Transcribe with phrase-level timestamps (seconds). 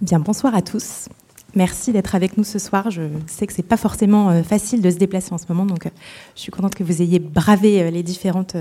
[0.00, 1.10] Bien, bonsoir à tous.
[1.54, 2.90] Merci d'être avec nous ce soir.
[2.90, 5.84] Je sais que c'est pas forcément euh, facile de se déplacer en ce moment, donc
[5.84, 5.90] euh,
[6.34, 8.56] je suis contente que vous ayez bravé euh, les différentes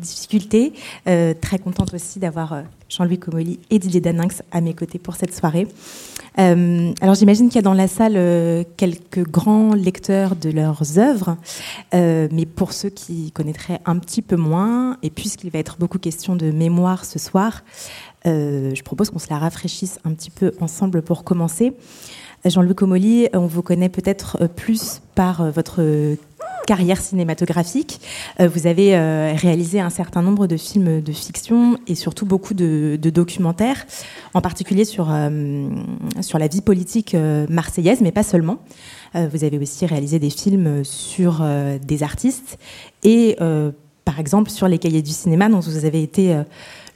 [0.00, 0.72] difficultés.
[1.04, 5.68] très contente aussi d'avoir Jean-Louis Comolli et Didier Daninx à mes côtés pour cette soirée.
[6.36, 8.18] alors j'imagine qu'il y a dans la salle
[8.76, 11.36] quelques grands lecteurs de leurs œuvres,
[11.92, 16.36] mais pour ceux qui connaîtraient un petit peu moins, et puisqu'il va être beaucoup question
[16.36, 17.62] de mémoire ce soir,
[18.24, 21.74] je propose qu'on se la rafraîchisse un petit peu ensemble pour commencer.
[22.50, 25.82] Jean-Luc Comolli, on vous connaît peut-être euh, plus par euh, votre
[26.66, 28.00] carrière cinématographique.
[28.40, 28.96] Euh, vous avez
[29.34, 33.86] réalisé un certain nombre de films de fiction et surtout beaucoup de, documentaires,
[34.34, 35.14] en particulier sur,
[36.20, 37.16] sur la vie politique
[37.48, 38.58] marseillaise, mais pas seulement.
[39.14, 41.44] Vous avez aussi réalisé des films sur
[41.82, 42.58] des artistes
[43.02, 43.36] et,
[44.04, 46.34] par exemple, sur les cahiers du cinéma dont vous avez été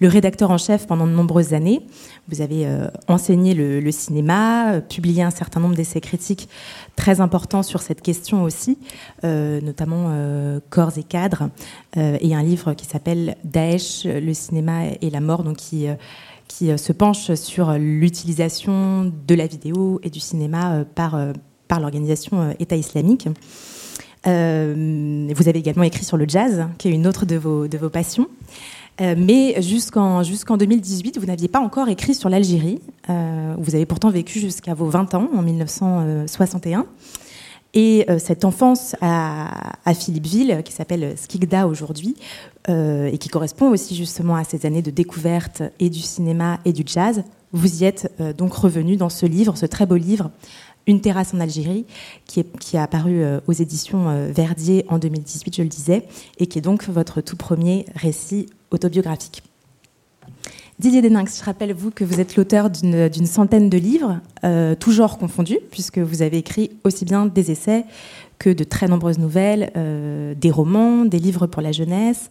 [0.00, 1.82] le rédacteur en chef pendant de nombreuses années.
[2.28, 6.48] Vous avez euh, enseigné le, cinéma, euh, publié un certain nombre d'essais critiques
[6.96, 8.78] très importants sur cette question aussi,
[9.24, 9.88] euh, notamment
[10.70, 11.50] Corps et cadres,
[11.96, 15.86] et un livre qui s'appelle Daesh, le cinéma et la mort, donc qui
[16.46, 21.18] qui se penche sur l'utilisation de la vidéo et du cinéma par,
[21.68, 23.28] par l'organisation État islamique.
[24.24, 27.90] vous avez également écrit sur le jazz, qui est une autre de vos, de vos
[27.90, 28.28] passions.
[29.00, 32.80] Euh, mais jusqu'en jusqu'en 2018, vous n'aviez pas encore écrit sur l'Algérie.
[33.08, 36.86] Euh, vous avez pourtant vécu jusqu'à vos 20 ans, en 1961.
[37.74, 42.16] Et euh, cette enfance à, à, Philippeville, qui s'appelle Skigda aujourd'hui,
[42.70, 46.82] et qui correspond aussi justement à ces années de découverte et du cinéma et du
[46.84, 50.30] jazz, vous y êtes donc revenu dans ce livre, ce très beau livre,
[50.88, 51.86] Une terrasse en Algérie,
[52.26, 56.08] qui, est, qui apparu aux éditions Verdier en 2018, je le disais,
[56.38, 59.42] et qui est donc votre tout premier récit autobiographique.
[60.78, 64.92] Didier Deninx, je rappelle vous que vous êtes l'auteur d'une centaine de livres, euh, tous
[64.92, 67.84] genres confondus, puisque vous avez écrit aussi bien des essais
[68.38, 72.30] que de très nombreuses nouvelles, euh, des romans, des livres pour la jeunesse,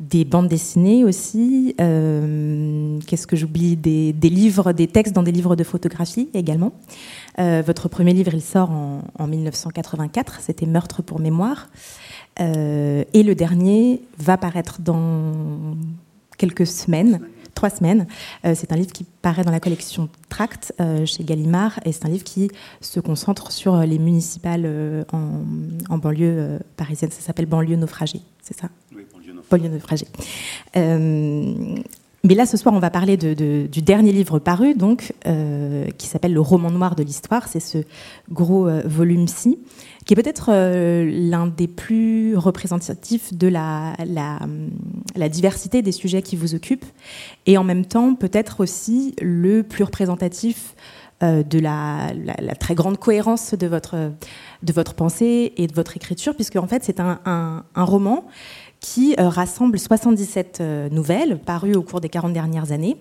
[0.00, 1.74] des bandes dessinées aussi.
[1.80, 6.72] Euh, qu'est-ce que j'oublie des, livres, des textes dans des livres de photographie également.
[7.38, 11.68] votre premier livre, il sort en, en 1984, c'était Meurtre pour mémoire.
[12.40, 15.32] Euh, et le dernier va paraître dans
[16.36, 17.20] quelques semaines,
[17.54, 18.06] trois semaines.
[18.44, 22.04] Euh, c'est un livre qui paraît dans la collection Tract euh, chez Gallimard et c'est
[22.04, 27.10] un livre qui se concentre sur les municipales en, banlieue parisienne.
[27.10, 28.68] Ça s'appelle Banlieue naufragée, c'est ça?
[28.94, 29.05] Oui,
[29.50, 30.06] banlieue naufragée.
[30.74, 36.40] mais là, ce soir, on va parler du dernier livre paru, donc, qui s'appelle Le
[36.40, 37.48] roman noir de l'histoire.
[37.48, 37.78] C'est ce
[38.30, 39.58] gros volume-ci
[40.06, 43.96] qui est peut-être euh, l'un des plus représentatifs de la,
[45.28, 46.86] diversité des sujets qui vous occupent,
[47.46, 50.74] et en même temps peut-être aussi le plus représentatif
[51.24, 52.12] euh, de la,
[52.60, 57.64] très grande cohérence de votre, pensée et de votre écriture, puisque en fait c'est un,
[57.74, 58.24] roman
[58.86, 62.96] qui euh, rassemble 77 nouvelles parues au cours des 40 dernières années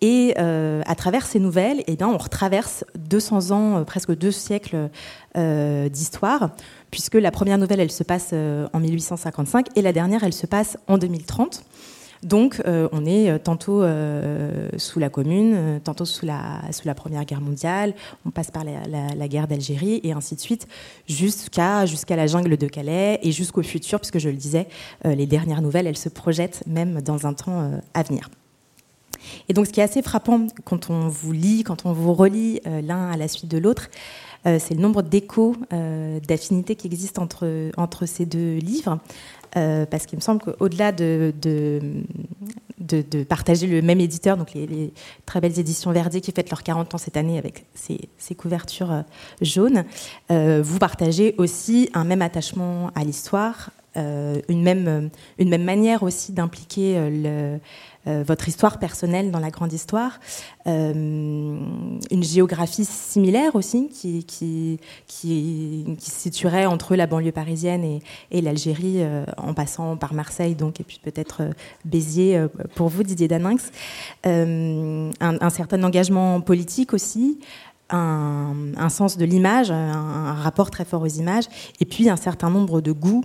[0.00, 4.30] et euh, à travers ces nouvelles, eh bien, on retraverse 200 ans, euh, presque deux
[4.30, 4.90] siècles
[5.36, 6.50] euh, d'histoire,
[6.92, 10.78] puisque la première nouvelle, elle se passe en 1855 et la dernière, elle se passe
[10.86, 11.64] en 2030.
[12.22, 13.84] Donc, on est tantôt
[14.76, 17.94] sous la Commune, tantôt sous la, Première Guerre mondiale,
[18.26, 20.66] on passe par la, guerre d'Algérie et ainsi de suite,
[21.08, 24.66] jusqu'à jusqu'à la jungle de Calais et jusqu'au futur, puisque je le disais,
[25.04, 28.28] les dernières nouvelles, elles se projettent même dans un temps à venir.
[29.48, 32.60] Et donc, ce qui est assez frappant quand on vous lit, quand on vous relit
[32.66, 33.88] euh, l'un à la suite de l'autre,
[34.46, 38.98] euh, c'est le nombre d'échos, euh, d'affinités qui existent entre, entre ces deux livres.
[39.52, 44.92] Parce qu'il me semble qu'au-delà de, de, partager le même éditeur, donc les,
[45.26, 49.04] très belles éditions Verdier qui fêtent leurs 40 ans cette année avec ces, couvertures
[49.40, 49.84] jaunes,
[50.30, 57.10] vous partagez aussi un même attachement à l'histoire, une, même, une même manière aussi d'impliquer
[57.10, 57.58] le euh,
[58.06, 60.18] votre histoire personnelle dans la grande histoire,
[60.66, 60.92] euh,
[62.10, 68.40] une géographie similaire aussi qui, qui, qui, se situerait entre la banlieue parisienne et, et
[68.40, 71.50] l'Algérie euh, en passant par Marseille donc et puis peut-être
[71.84, 73.70] Béziers pour vous Didier Daninx,
[74.24, 77.38] un, certain engagement politique aussi.
[77.90, 81.44] Un, un sens de l'image, un, rapport très fort aux images,
[81.80, 83.24] et puis un certain nombre de goûts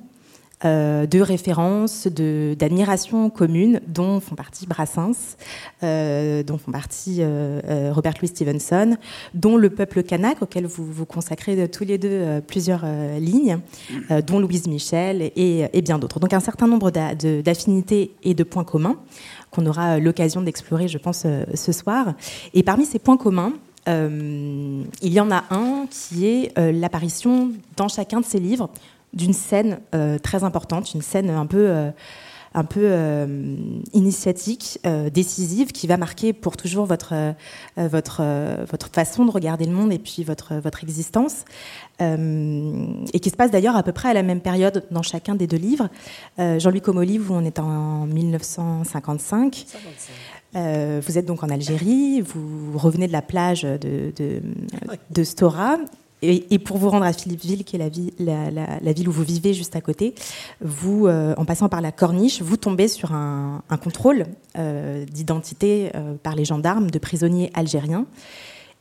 [0.65, 5.36] euh, de références, d'admiration commune, dont font partie Brassens,
[5.83, 8.95] euh, dont font partie euh, Robert Louis Stevenson,
[9.33, 12.86] dont le peuple kanak, auquel vous vous consacrez tous les deux plusieurs
[13.19, 13.60] lignes,
[14.25, 16.19] dont Louise Michel et, et bien d'autres.
[16.19, 18.98] Donc un certain nombre d'affinités et de points communs
[19.51, 22.13] qu'on aura l'occasion d'explorer, je pense, ce soir.
[22.54, 23.54] Et parmi ces points communs,
[23.88, 28.69] il y en a un qui est l'apparition dans chacun de ces livres
[29.13, 29.80] d'une scène
[30.21, 31.92] très importante, une scène un peu
[32.56, 33.56] un peu euh,
[33.94, 37.33] initiatique, euh, décisive, qui va marquer pour toujours votre, euh,
[37.77, 38.21] votre,
[38.69, 41.45] votre façon de regarder le monde et puis votre, votre existence,
[42.00, 45.48] et qui se passe d'ailleurs à peu près à la même période dans chacun des
[45.48, 45.88] deux livres.
[46.38, 49.66] Jean-Louis Comolli, vous en êtes en 1955.
[50.54, 54.42] vous êtes donc en Algérie, vous revenez de la plage de, de,
[55.12, 55.77] de Stora
[56.24, 57.90] et, pour vous rendre à Philippeville, qui est la,
[58.94, 60.16] ville, où vous vivez juste à côté,
[60.62, 64.25] vous, euh, en passant par la corniche, vous tombez sur un, contrôle
[64.58, 68.06] euh, d'identité euh, par les gendarmes de prisonniers algériens.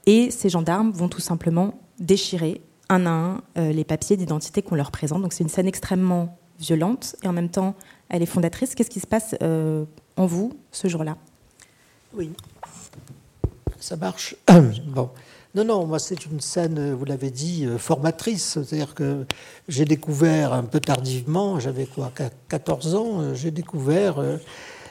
[0.06, 4.90] Et ces gendarmes vont tout simplement déchirer un à un les papiers d'identité qu'on leur
[4.90, 5.22] présente.
[5.22, 7.74] Donc c'est une scène extrêmement violente et en même temps,
[8.08, 8.74] elle est fondatrice.
[8.74, 11.16] Qu'est-ce qui se passe en vous ce jour-là?
[12.14, 12.32] Oui,
[13.78, 14.36] ça marche.
[14.86, 15.10] bon.
[15.54, 18.58] Non, non, moi c'est une scène, vous l'avez dit, euh, formatrice.
[18.64, 19.26] C'est-à-dire que
[19.68, 22.10] j'ai découvert un peu tardivement, j'avais quoi,
[22.48, 24.38] 14 ans, euh, j'ai découvert euh,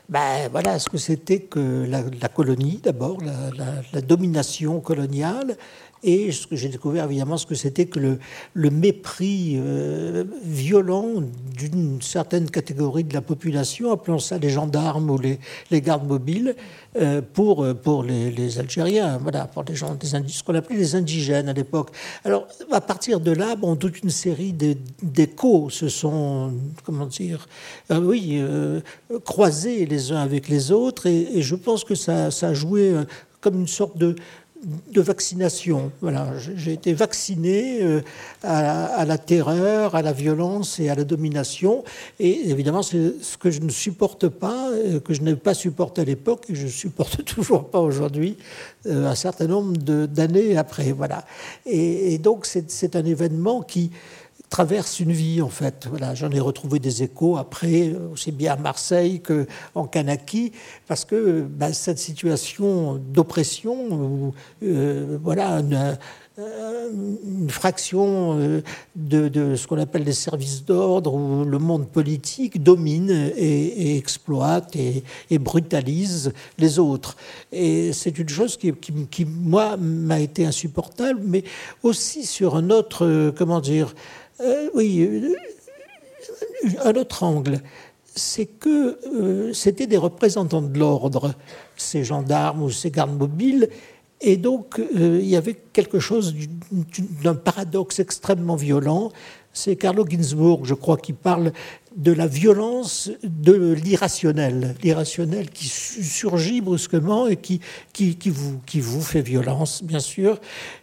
[0.07, 5.57] ben, voilà, ce que c'était que la, colonie d'abord, la, domination coloniale,
[6.03, 11.21] et ce que j'ai découvert évidemment ce que c'était que le, mépris euh, violent
[11.55, 16.55] d'une certaine catégorie de la population, appelons ça les gendarmes ou les, gardes mobiles,
[16.99, 21.49] euh, pour, pour les, Algériens, voilà, pour les gens, des, ce qu'on appelait les indigènes
[21.49, 21.89] à l'époque.
[22.25, 27.47] Alors à partir de là, bon, toute une série d'échos se sont, comment dire,
[27.91, 28.41] euh, oui,
[29.23, 32.93] croisés les uns avec les autres, et, je pense que ça a joué
[33.41, 34.15] comme une sorte de,
[34.91, 35.91] de vaccination.
[36.01, 38.01] Voilà, j'ai été vacciné euh,
[38.43, 41.83] à, la terreur, à la violence et à la domination.
[42.19, 46.01] Et évidemment, c'est ce que je ne supporte pas, euh, que je n'ai pas supporté
[46.01, 48.37] à l'époque et que je ne supporte toujours pas aujourd'hui,
[48.85, 50.91] euh, un certain nombre d'années après.
[50.91, 51.25] Voilà.
[51.65, 53.91] Et donc, c'est un événement qui
[54.51, 55.87] traverse une vie en fait.
[55.89, 60.51] Voilà, j'en ai retrouvé des échos après, euh, aussi bien à Marseille qu'en Kanaki,
[60.87, 65.97] parce que bah, cette situation d'oppression, euh, voilà, une,
[66.37, 68.61] une fraction euh,
[68.95, 75.39] de, ce qu'on appelle les services d'ordre où le monde politique domine et, exploite et,
[75.39, 77.15] brutalise les autres.
[77.53, 81.45] Et c'est une chose qui, qui moi, m'a été insupportable, mais
[81.83, 83.93] aussi sur un autre, comment dire,
[84.41, 85.35] euh, oui, euh,
[86.83, 87.59] un autre angle,
[88.15, 91.33] c'est que euh, c'était des représentants de l'ordre,
[91.75, 93.69] ces gendarmes ou ces gardes mobiles,
[94.19, 96.35] et donc il y avait quelque chose
[97.23, 99.11] d'un paradoxe extrêmement violent.
[99.53, 101.51] C'est Carlo Ginzburg, je crois, qui parle
[101.97, 107.59] de la violence de l'irrationnel, l'irrationnel qui surgit brusquement et qui,
[107.91, 110.39] qui, vous, qui vous fait violence, bien sûr.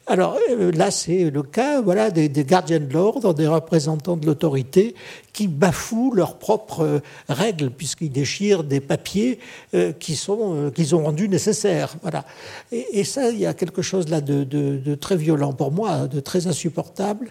[0.06, 4.94] Alors euh, là, c'est le cas voilà, des, gardiens de l'ordre, des représentants de l'autorité
[5.32, 6.98] qui bafouent leurs propres euh,
[7.30, 9.38] règles, puisqu'ils déchirent des papiers
[9.74, 11.96] euh, qui sont, qu'ils ont rendus nécessaires.
[12.02, 12.26] Voilà.
[12.70, 16.46] Et, ça, il y a quelque chose là de très violent pour moi, de très
[16.46, 17.30] insupportable.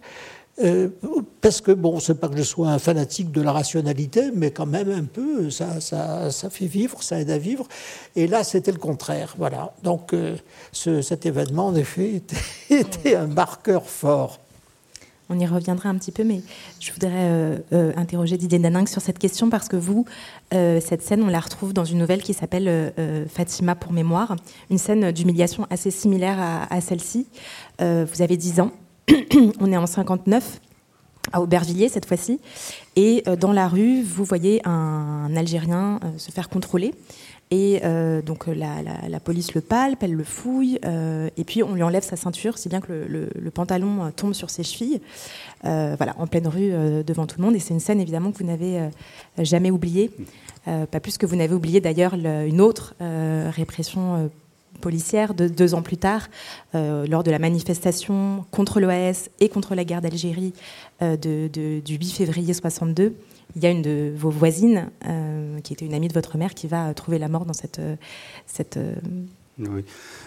[0.64, 0.90] Euh,
[1.40, 4.66] parce que, bon, c'est pas que je sois un fanatique de la rationalité, mais quand
[4.66, 7.68] même un peu, ça, ça, ça fait vivre, ça aide à vivre.
[8.16, 9.36] Et là, c'était le contraire.
[9.38, 9.74] Voilà.
[9.84, 10.36] Donc, euh,
[10.72, 12.24] ce, cet événement, en effet,
[12.70, 14.40] était, un marqueur fort.
[15.30, 16.42] On y reviendra un petit peu, mais
[16.80, 20.06] je voudrais euh, interroger Didier Daningue sur cette question parce que vous,
[20.52, 22.94] cette scène, on la retrouve dans une nouvelle qui s'appelle
[23.28, 24.38] Fatima pour mémoire,
[24.70, 27.28] une scène d'humiliation assez similaire à, à celle-ci.
[27.82, 28.72] vous avez 10 ans,
[29.60, 30.60] on est en 59
[31.32, 32.40] à Aubervilliers cette fois-ci.
[32.96, 36.94] Et euh, dans la rue, vous voyez un, Algérien euh, se faire contrôler.
[37.50, 42.04] Et euh, donc la, police le palpe, elle le fouille, et puis on lui enlève
[42.04, 45.00] sa ceinture, si bien que le, pantalon tombe sur ses chevilles,
[45.64, 46.72] voilà, en pleine rue
[47.06, 47.56] devant tout le monde.
[47.56, 48.90] Et c'est une scène évidemment que vous n'avez
[49.38, 50.12] jamais oubliée,
[50.66, 54.30] pas plus que vous n'avez oublié d'ailleurs une autre répression
[54.78, 56.30] policière deux ans plus tard,
[56.76, 60.54] euh, lors de la manifestation contre l'OAS et contre la guerre d'Algérie
[61.02, 63.14] euh, du 8 février 62.
[63.56, 66.54] Il y a une de vos voisines, euh, qui était une amie de votre mère,
[66.54, 67.82] qui va trouver la mort dans cette...
[68.46, 68.80] cette
[69.60, 69.84] oui.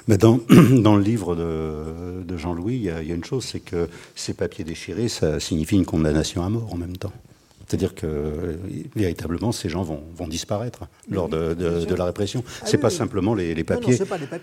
[0.09, 0.41] Mais dans,
[0.83, 4.65] dans, le livre de, de Jean-Louis, il y, a une chose, c'est que ces papiers
[4.65, 7.13] déchirés, ça signifie une condamnation à mort en même temps.
[7.71, 8.59] C'est-à-dire que
[8.97, 12.43] véritablement, ces gens vont, vont disparaître lors de, de, la répression.
[12.63, 13.97] Ah c'est pas simplement les, les papiers.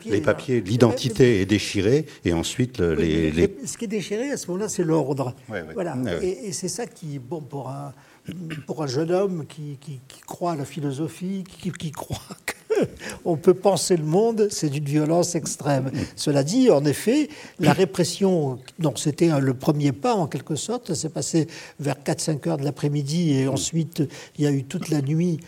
[0.05, 4.47] les papiers, l'identité est déchirée et ensuite les, les, Ce qui est déchiré à ce
[4.47, 5.35] moment-là, c'est l'ordre.
[5.73, 5.97] Voilà.
[6.21, 7.93] Et, c'est ça qui, bon, pour un,
[8.65, 12.21] pour un jeune homme qui, qui, croit à la philosophie, qui, qui croit
[13.25, 15.91] on peut penser le monde, c'est d'une violence extrême.
[16.15, 17.29] Cela dit, en effet,
[17.59, 21.47] la répression, donc c'était le premier pas en quelque sorte, ça s'est passé
[21.79, 24.03] vers 4-5 heures de l'après-midi et ensuite
[24.37, 25.39] il y a eu toute la nuit.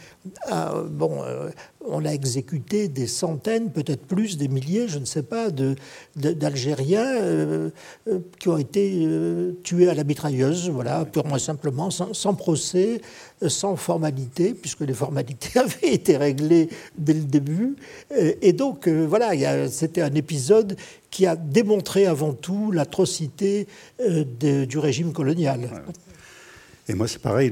[0.47, 1.49] Ah, bon, euh,
[1.85, 5.49] on a exécuté des centaines, peut-être plus, des milliers, je ne sais pas,
[6.15, 7.69] d'Algériens euh,
[8.07, 9.07] euh, qui ont été
[9.63, 13.01] tués à la mitrailleuse, voilà, purement et simplement, sans procès,
[13.47, 17.75] sans formalité, puisque les formalités avaient été réglées dès le début.
[18.41, 20.75] Et donc, voilà, c'était un épisode
[21.09, 23.67] qui a démontré avant tout l'atrocité
[23.99, 25.69] du régime colonial.
[26.87, 27.51] Et moi, c'est pareil,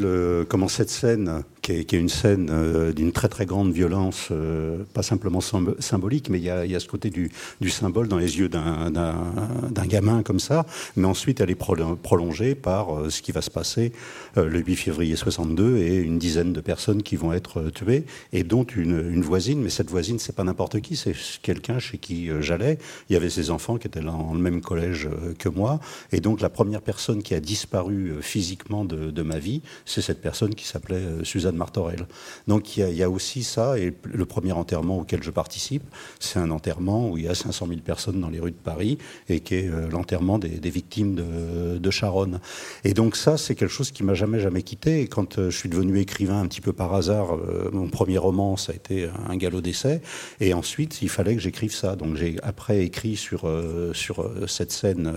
[0.50, 5.04] comment cette scène qui est, une scène euh, d'une très très grande violence, euh, pas
[5.04, 7.30] simplement symbolique, mais il y a, ce côté du,
[7.70, 13.10] symbole dans les yeux d'un gamin comme ça, mais ensuite elle est prolongée par euh,
[13.10, 13.92] ce qui va se passer
[14.36, 18.64] le 8 février 62 et une dizaine de personnes qui vont être tuées, et dont
[18.64, 22.78] une, voisine, mais cette voisine c'est pas n'importe qui, c'est quelqu'un chez qui j'allais,
[23.10, 25.10] il y avait ses enfants qui étaient dans le même collège
[25.40, 25.80] que moi,
[26.12, 30.22] et donc la première personne qui a disparu physiquement de, de ma vie, c'est cette
[30.22, 32.08] personne qui s'appelait Suzanne Martorell.
[32.48, 35.84] Donc il y, a, aussi ça, et le premier enterrement auquel je participe,
[36.20, 38.98] c'est un enterrement où il y a 500 000 personnes dans les rues de Paris,
[39.30, 42.40] et qui est euh, l'enterrement des, victimes de, de, Charonne.
[42.84, 45.02] Et donc ça, c'est quelque chose qui m'a jamais, jamais quitté.
[45.02, 48.18] Et quand euh, je suis devenu écrivain un petit peu par hasard, euh, mon premier
[48.18, 50.02] roman, ça a été un galop d'essai,
[50.40, 51.96] et ensuite, il fallait que j'écrive ça.
[51.96, 53.50] Donc j'ai après écrit sur,
[53.94, 55.14] sur cette scène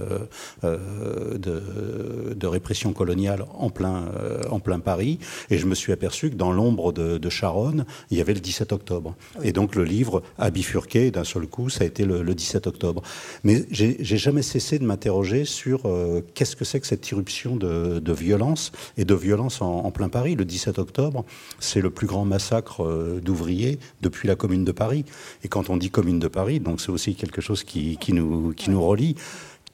[0.63, 4.11] de, de, répression coloniale en plein,
[4.51, 5.19] en plein Paris,
[5.51, 9.15] et je me suis aperçu dans l'ombre de, Charonne, il y avait le 17 octobre.
[9.43, 13.03] Et donc le livre a bifurqué d'un seul coup, ça a été le, 17 octobre.
[13.45, 18.13] Mais j'ai jamais cessé de m'interroger sur euh, qu'est-ce que c'est que cette irruption de,
[18.13, 20.35] violence et de violence en, plein Paris.
[20.35, 21.25] Le 17 octobre,
[21.59, 25.05] c'est le plus grand massacre euh, d'ouvriers depuis la Commune de Paris.
[25.45, 28.71] Et quand on dit Commune de Paris, donc c'est aussi quelque chose qui, nous, qui
[28.71, 29.15] nous relie.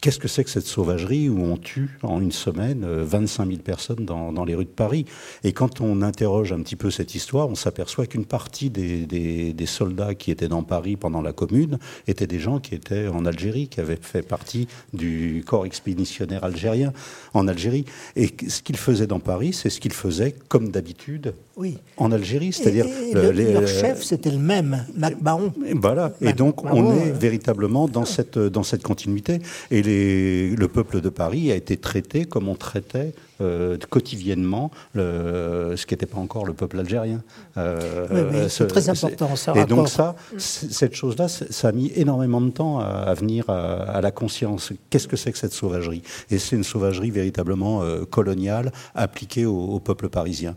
[0.00, 3.58] Qu'est-ce que c'est que cette sauvagerie où on tue en une semaine 25 euh, 000
[3.62, 5.06] personnes dans, les rues de Paris?
[5.42, 10.14] Et quand on interroge un petit peu cette histoire, on s'aperçoit qu'une partie des, soldats
[10.14, 13.80] qui étaient dans Paris pendant la Commune étaient des gens qui étaient en Algérie, qui
[13.80, 16.92] avaient fait partie du corps expéditionnaire algérien
[17.34, 17.84] en Algérie.
[18.14, 21.78] Et ce qu'ils faisaient dans Paris, c'est ce qu'ils faisaient comme d'habitude oui.
[21.96, 22.52] en Algérie.
[22.52, 25.52] C'est-à-dire le, leur chef, c'était le même, MacBahon.
[25.74, 26.12] Voilà.
[26.20, 29.40] Et donc on est véritablement dans cette dans cette continuité.
[29.70, 33.12] Et le peuple de Paris a été traité comme on traitait
[33.42, 37.22] euh, quotidiennement ce qui n'était pas encore le peuple algérien.
[37.58, 39.36] Euh, c'est très important.
[39.36, 44.00] Ça et donc ça, cette chose-là, ça a mis énormément de temps à, venir à,
[44.00, 44.72] la conscience.
[44.88, 46.02] Qu'est-ce que c'est que cette sauvagerie?
[46.30, 50.54] Et c'est une sauvagerie véritablement euh, coloniale appliquée au, peuple parisien.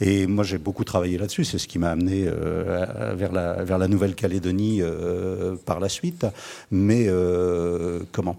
[0.00, 1.44] Et moi, j'ai beaucoup travaillé là-dessus.
[1.44, 4.80] C'est ce qui m'a amené vers la, vers la Nouvelle-Calédonie
[5.66, 6.26] par la suite.
[6.70, 7.08] Mais
[8.10, 8.38] comment?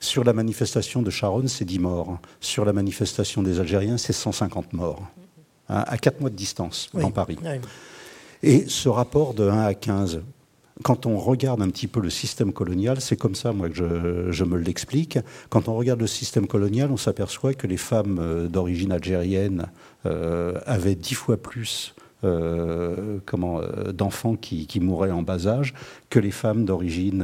[0.00, 2.18] Sur la manifestation de Charonne, c'est 10 morts.
[2.40, 5.06] Sur la manifestation des Algériens, c'est 150 morts.
[5.68, 7.38] Hein, à 4 mois de distance, dans Paris.
[8.42, 10.22] Et ce rapport de 1 à 15,
[10.82, 14.44] quand on regarde un petit peu le système colonial, c'est comme ça, moi, que je,
[14.44, 15.18] me l'explique.
[15.50, 19.66] Quand on regarde le système colonial, on s'aperçoit que les femmes euh, d'origine algérienne
[20.06, 23.60] euh, avaient dix fois plus euh, comment,
[23.92, 25.74] d'enfants qui, qui, mouraient en bas âge
[26.08, 27.22] que les femmes d'origine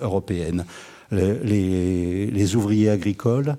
[0.00, 0.64] européenne
[1.10, 3.56] les, ouvriers agricoles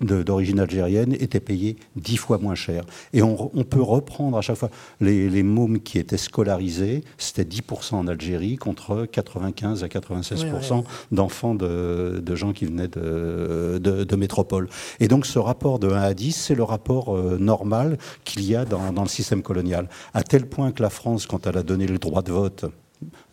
[0.00, 2.84] d'origine algérienne étaient payés dix fois moins cher.
[3.12, 7.94] Et on, peut reprendre à chaque fois les, les mômes qui étaient scolarisés, c'était 10%
[7.94, 14.68] en Algérie contre 95 à 96% d'enfants de, gens qui venaient de, de, métropole.
[15.00, 18.56] Et donc ce rapport de 1 à 10, c'est le rapport euh, normal qu'il y
[18.56, 19.88] a dans, le système colonial.
[20.12, 22.64] À tel point que la France, quand elle a donné le droit de vote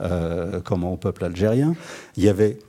[0.02, 1.76] euh, comment, au peuple algérien,
[2.18, 2.60] il y avait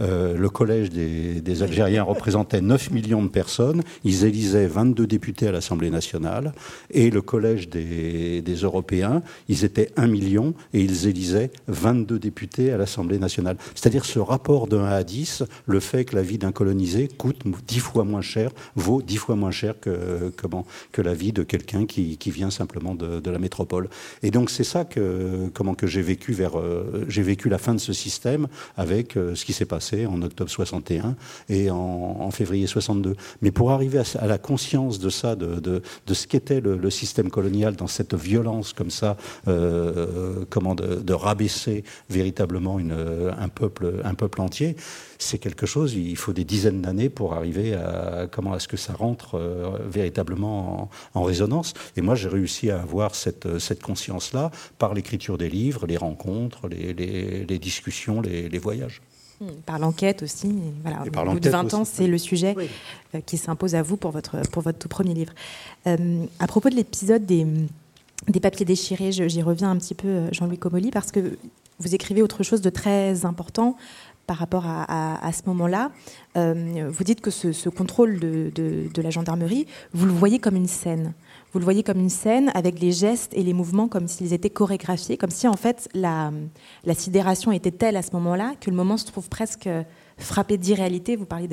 [0.00, 3.82] euh, le collège des, Algériens représentait 9 millions de personnes.
[4.04, 6.52] Ils élisaient 22 députés à l'Assemblée nationale.
[6.90, 12.76] Et le collège des, Européens, ils étaient 1 million et ils élisaient 22 députés à
[12.76, 13.56] l'Assemblée nationale.
[13.74, 17.42] C'est-à-dire ce rapport de 1 à 10, le fait que la vie d'un colonisé coûte
[17.66, 21.42] 10 fois moins cher, vaut 10 fois moins cher que, comment, que la vie de
[21.42, 23.88] quelqu'un qui, vient simplement de, la métropole.
[24.22, 27.80] Et donc c'est ça que, que j'ai vécu vers, euh, j'ai vécu la fin de
[27.80, 31.16] ce système avec euh, ce qui s'est passé en octobre 61
[31.48, 33.16] et en, février 62.
[33.42, 35.82] Mais pour arriver à, la conscience de ça, de,
[36.12, 39.16] ce qu'était le, système colonial dans cette violence comme ça,
[39.48, 44.76] euh, comment de, rabaisser véritablement un, peuple, entier,
[45.18, 48.92] c'est quelque chose, il faut des dizaines d'années pour arriver à comment est-ce que ça
[48.92, 51.74] rentre euh, véritablement en, résonance.
[51.96, 53.46] Et moi, j'ai réussi à avoir cette,
[53.82, 59.00] conscience-là par l'écriture des livres, les rencontres, les, discussions, les, voyages.
[59.64, 60.54] Par l'enquête aussi.
[60.82, 62.54] Voilà, au bout de 20 ans, c'est le sujet
[63.14, 65.32] euh, qui s'impose à vous pour votre, pour votre tout premier livre.
[65.86, 67.46] Euh, à propos de l'épisode des,
[68.28, 71.38] des papiers déchirés, j'y reviens un petit peu, Jean-Louis Comolli, parce que
[71.78, 73.76] vous écrivez autre chose de très important
[74.26, 75.90] par rapport à, ce moment-là.
[76.36, 81.14] Euh, vous dites que ce, contrôle de, la gendarmerie, vous le voyez comme une scène.
[81.52, 84.50] Vous le voyez comme une scène avec les gestes et les mouvements comme s'ils étaient
[84.50, 86.32] chorégraphiés, comme si en fait la,
[86.84, 89.68] la sidération était telle à ce moment-là que le moment se trouve presque
[90.20, 91.16] frappé d'irréalité.
[91.16, 91.48] Vous parliez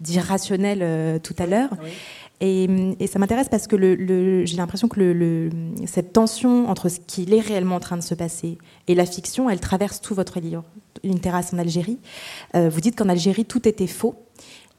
[0.00, 1.70] d'irrationnel euh, tout à l'heure.
[2.40, 2.68] Et,
[3.06, 5.50] ça m'intéresse parce que le, j'ai l'impression que le,
[5.86, 9.50] cette tension entre ce qu'il est réellement en train de se passer et la fiction,
[9.50, 10.64] elle traverse tout votre livre
[11.02, 11.98] une terrasse en Algérie.
[12.54, 14.14] Euh, vous dites qu'en Algérie, tout était faux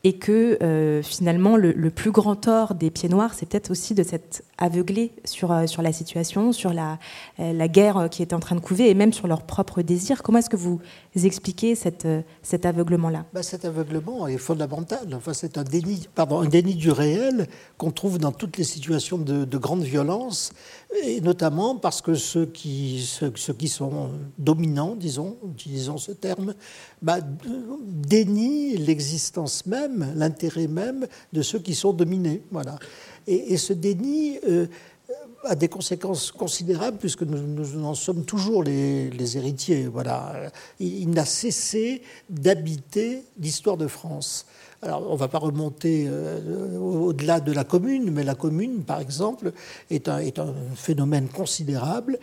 [0.04, 4.04] et que euh, finalement le, plus grand tort des pieds noirs, c'est peut-être aussi de
[4.04, 6.98] s'être aveuglé sur, euh, sur la situation, sur la,
[7.38, 10.24] la guerre qui était en train de couver et même sur leurs propres désirs.
[10.24, 10.80] Comment est-ce que vous
[11.16, 12.08] expliquez cette,
[12.42, 15.14] cet aveuglement-là bah, Cet aveuglement est fondamental.
[15.14, 19.18] Enfin, c'est un déni, pardon, un déni du réel qu'on trouve dans toutes les situations
[19.18, 20.54] de, de grande violence
[21.04, 26.54] et notamment parce que ceux qui, ceux, qui sont dominants, disons, utilisons ce terme,
[27.02, 27.20] bah,
[27.86, 32.44] dénient l'existence même, l'intérêt même de ceux qui sont dominés.
[32.52, 32.78] Voilà.
[33.28, 34.66] Et, ce déni euh,
[35.44, 39.88] a des conséquences considérables puisque nous, en sommes toujours les, les héritiers.
[39.88, 40.52] Voilà.
[40.80, 44.46] il n'a cessé d'habiter l'histoire de France.
[44.84, 49.00] Alors, on ne va pas remonter euh, au-delà de la commune, mais la commune, par
[49.00, 49.52] exemple,
[49.92, 52.18] est un, est un phénomène considérable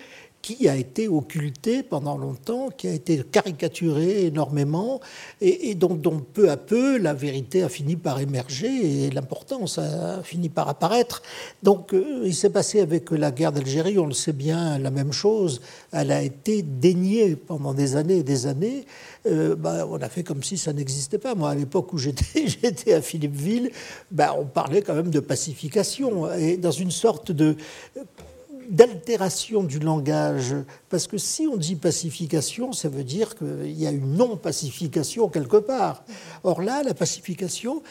[0.56, 4.98] qui a été occulté pendant longtemps, qui a été caricaturé énormément,
[5.42, 5.98] et, dont,
[6.32, 11.22] peu à peu la vérité a fini par émerger et l'importance a fini par apparaître.
[11.62, 15.12] Donc euh, il s'est passé avec la guerre d'Algérie, on le sait bien, la même
[15.12, 15.60] chose.
[15.92, 18.86] Elle a été déniée pendant des années et des années.
[19.26, 21.34] Euh, bah, on a fait comme si ça n'existait pas.
[21.34, 23.70] Moi, à l'époque où j'étais à Philippeville,
[24.10, 27.54] bah, on parlait quand même de pacification, et dans une sorte de
[28.68, 30.54] d'altération du langage,
[30.90, 35.56] parce que si on dit pacification, ça veut dire qu'il y a une non-pacification quelque
[35.56, 36.04] part.
[36.44, 37.82] Or là, la pacification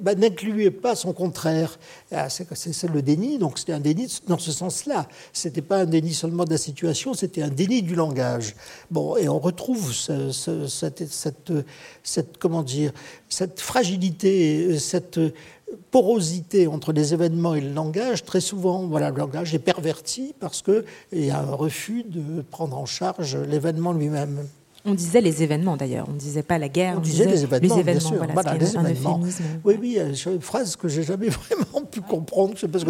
[0.00, 1.78] bah, n'incluait pas son contraire.
[2.10, 5.08] Ah, c'est le déni, donc c'était un déni dans ce sens-là.
[5.32, 8.56] C'était pas un déni seulement de la situation, c'était un déni du langage.
[8.90, 11.04] Bon, et on retrouve cette,
[12.38, 12.92] comment dire,
[13.28, 15.20] cette fragilité, cette
[15.90, 20.62] porosité entre les événements et le langage, très souvent, voilà, le langage est perverti parce
[20.62, 24.46] qu'il y a un refus de prendre en charge l'événement lui-même.
[24.88, 26.94] On disait les événements d'ailleurs, on ne disait pas la guerre.
[26.98, 28.32] On, disait, les événements, les événements, bien sûr.
[28.32, 29.20] Voilà, les événements.
[29.64, 32.52] Oui, oui, c'est une phrase que j'ai jamais vraiment pu comprendre.
[32.54, 32.84] Je sais pas ce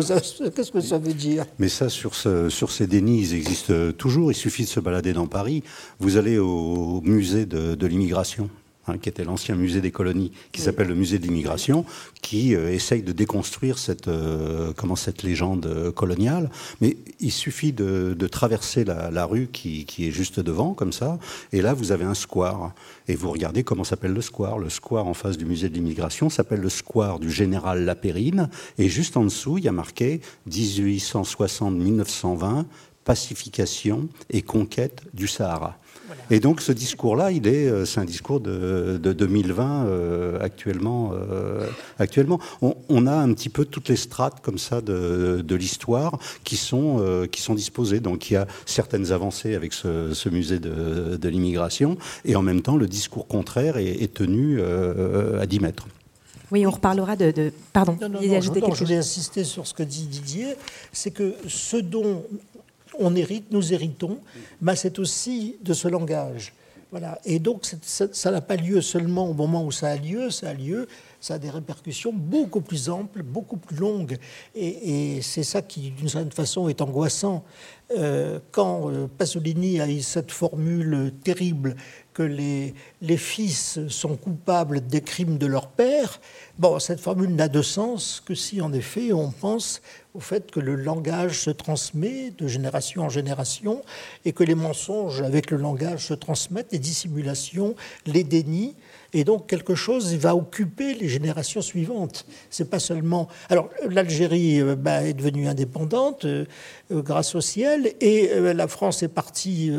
[0.70, 1.46] que ça, veut dire.
[1.58, 4.30] Mais ça, sur, ce, sur ces dénis, ils existent toujours.
[4.30, 5.62] Il suffit de se balader dans Paris.
[5.98, 8.50] Vous allez au musée de l'immigration?
[8.88, 11.84] Hein, qui était l'ancien musée des colonies, qui s'appelle le musée de l'immigration,
[12.22, 16.52] qui euh, essaye de déconstruire cette, euh, comment, cette légende euh, coloniale.
[16.80, 21.18] Mais il suffit de, traverser la, rue qui, est juste devant, comme ça,
[21.52, 22.74] et là, vous avez un square.
[23.08, 24.60] Et vous regardez comment s'appelle le square.
[24.60, 28.88] Le square en face du musée de l'immigration s'appelle le square du général Lapérine, et
[28.88, 32.66] juste en dessous, il y a marqué 1860-1920,
[33.04, 35.76] pacification et conquête du Sahara.
[36.30, 41.12] Et donc ce discours-là, il est, euh, c'est un discours de, 2020 euh, actuellement.
[41.14, 41.66] Euh,
[41.98, 47.26] actuellement, on, a un petit peu toutes les strates comme ça de, l'histoire qui sont
[47.30, 48.00] qui sont disposées.
[48.00, 52.76] Donc il y a certaines avancées avec ce, musée de, l'immigration, et en même temps
[52.76, 55.86] le discours contraire est, tenu à 10 mètres.
[56.52, 57.52] Oui, on reparlera de.
[57.72, 60.54] Pardon, non, non, non, je voulais insister sur ce que dit Didier,
[60.92, 62.22] c'est que ce dont
[62.98, 64.18] on hérite, nous héritons,
[64.60, 66.52] mais c'est aussi de ce langage.
[66.92, 67.18] Voilà.
[67.24, 70.54] Et donc, ça n'a pas lieu seulement au moment où ça a lieu, ça a
[70.54, 70.86] lieu,
[71.20, 74.18] ça a des répercussions beaucoup plus amples, beaucoup plus longues.
[74.54, 77.44] Et, c'est ça qui, d'une certaine façon, est angoissant.
[77.98, 81.76] Euh, quand euh, Pasolini a eu cette formule terrible
[82.14, 86.20] que les, les fils sont coupables des crimes de leur père,
[86.58, 89.82] bon, cette formule n'a de sens que si, en effet, on pense
[90.16, 93.82] au fait que le langage se transmet de génération en génération
[94.24, 97.74] et que les mensonges avec le langage se transmettent, les dissimulations,
[98.06, 98.74] les dénis,
[99.16, 102.26] Et donc quelque chose va occuper les générations suivantes.
[102.50, 103.28] C'est pas seulement.
[103.48, 106.44] Alors l'Algérie euh, bah, est devenue indépendante euh,
[106.90, 109.72] euh, grâce au ciel, et la France est partie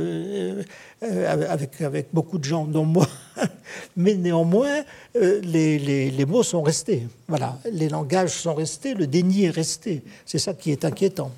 [1.01, 3.07] avec, avec beaucoup de gens, dont moi.
[3.95, 7.07] Mais néanmoins, les, les, les mots sont restés.
[7.27, 10.01] Voilà, les langages sont restés, le déni est resté.
[10.25, 11.31] C'est ça qui est inquiétant.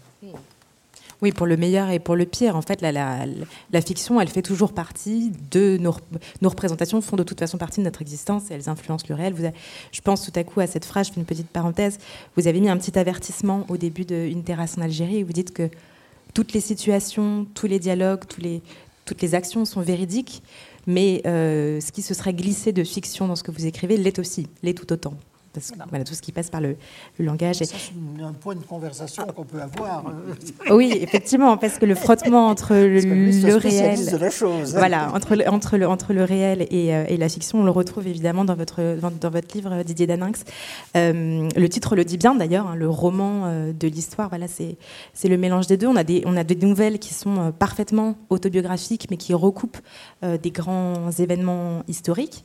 [1.22, 2.56] Oui, pour le meilleur et pour le pire.
[2.56, 5.94] En fait, la, fiction, elle fait toujours partie de nos,
[6.42, 9.34] représentations, font de toute façon partie de notre existence et elles influencent le réel.
[9.34, 9.44] Vous
[9.92, 11.98] je pense tout à coup à cette phrase, je fais une petite parenthèse.
[12.38, 15.54] Vous avez mis un petit avertissement au début d'une terrasse en Algérie où vous dites
[15.54, 15.70] que
[16.34, 20.42] toutes les situations, tous les dialogues, toutes les actions sont véridiques,
[20.88, 24.20] mais euh, ce qui se serait glissé de fiction dans ce que vous écrivez l'est
[24.20, 25.16] aussi, l'est tout autant
[25.90, 26.76] voilà, tout ce qui passe par le,
[27.20, 27.58] langage.
[27.58, 27.76] C'est
[28.24, 30.06] un point de conversation qu'on peut avoir.
[30.72, 34.80] oui, effectivement, parce que le frottement entre le, le réel, de la chose, hein.
[34.80, 37.72] voilà, entre le, entre le, entre le réel et, euh, et, la fiction, on le
[37.72, 40.44] retrouve évidemment dans votre dans votre livre Didier Daninx.
[40.96, 44.30] Euh, le titre le dit bien d'ailleurs, hein, le roman euh, de l'histoire.
[44.30, 44.78] Voilà, c'est
[45.14, 45.88] c'est le mélange des deux.
[45.88, 49.78] On a des on a des nouvelles qui sont parfaitement autobiographiques, mais qui recoupent
[50.22, 52.44] des grands événements historiques.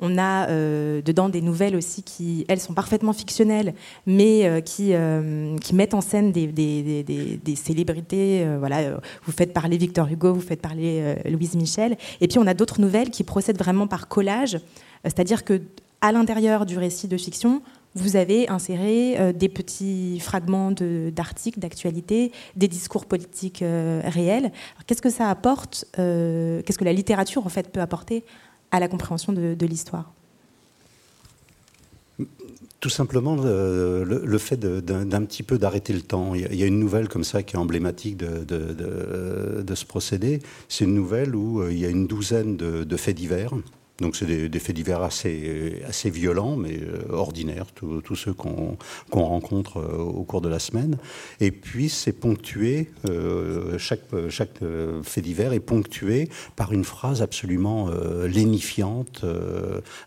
[0.00, 3.74] On a euh, dedans des nouvelles aussi qui, elles, sont parfaitement fictionnelles,
[4.06, 8.46] mais euh, qui, euh, qui mettent en scène des, célébrités.
[8.58, 11.96] voilà, vous faites parler Victor Hugo, vous faites parler Louise Michel.
[12.20, 14.58] Et puis on a d'autres nouvelles qui procèdent vraiment par collage,
[15.04, 15.60] c'est-à-dire que
[16.00, 17.62] à l'intérieur du récit de fiction,
[17.94, 24.52] vous avez inséré des petits fragments d'articles, d'actualité, des discours politiques réels.
[24.86, 28.24] Qu'est-ce que ça apporte Qu'est-ce que la littérature en fait peut apporter
[28.74, 30.12] à la compréhension de, l'histoire
[32.80, 36.34] tout simplement le, fait d'un petit peu d'arrêter le temps.
[36.34, 40.40] Il y, a une nouvelle comme ça qui est emblématique de, de ce procédé.
[40.68, 43.54] C'est une nouvelle où euh, il y a une douzaine de, faits divers
[44.00, 48.76] donc c'est des, faits divers assez, assez violents, mais euh, ordinaires, tous ceux qu'on
[49.12, 50.98] rencontre euh, au cours de la semaine.
[51.40, 54.58] Et puis c'est ponctué, euh, chaque, chaque
[55.02, 57.90] fait divers est ponctué par une phrase absolument
[58.26, 59.24] lénifiante,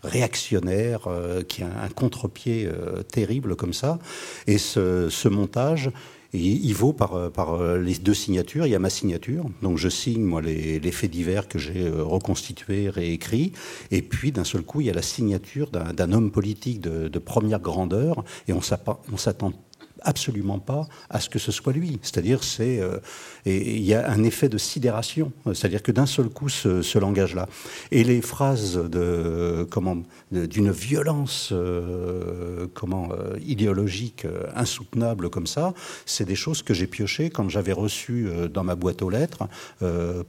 [0.04, 1.08] réactionnaire,
[1.48, 2.70] qui a un contre-pied
[3.12, 4.00] terrible comme ça.
[4.48, 5.92] Et ce, ce montage
[6.34, 8.66] il vaut par, euh, par euh, les deux signatures.
[8.66, 12.04] Il y a ma signature, donc je signe moi les, faits divers que j'ai euh,
[12.04, 13.54] reconstitués, réécrits,
[13.92, 17.60] et puis d'un seul coup il y a la signature d'un homme politique de, première
[17.60, 19.54] grandeur, et on s'attend
[20.02, 22.00] absolument pas à ce que ce soit lui.
[22.02, 23.00] C'est-à-dire, c'est euh,
[23.46, 25.32] et il y a un effet de sidération.
[25.46, 27.48] C'est-à-dire que d'un seul coup, ce, langage-là
[27.92, 29.98] et les phrases de comment
[30.32, 35.74] d'une violence euh, comment euh, idéologique insoutenable comme ça,
[36.06, 39.48] c'est des choses que j'ai piochées quand j'avais reçu dans ma boîte aux lettres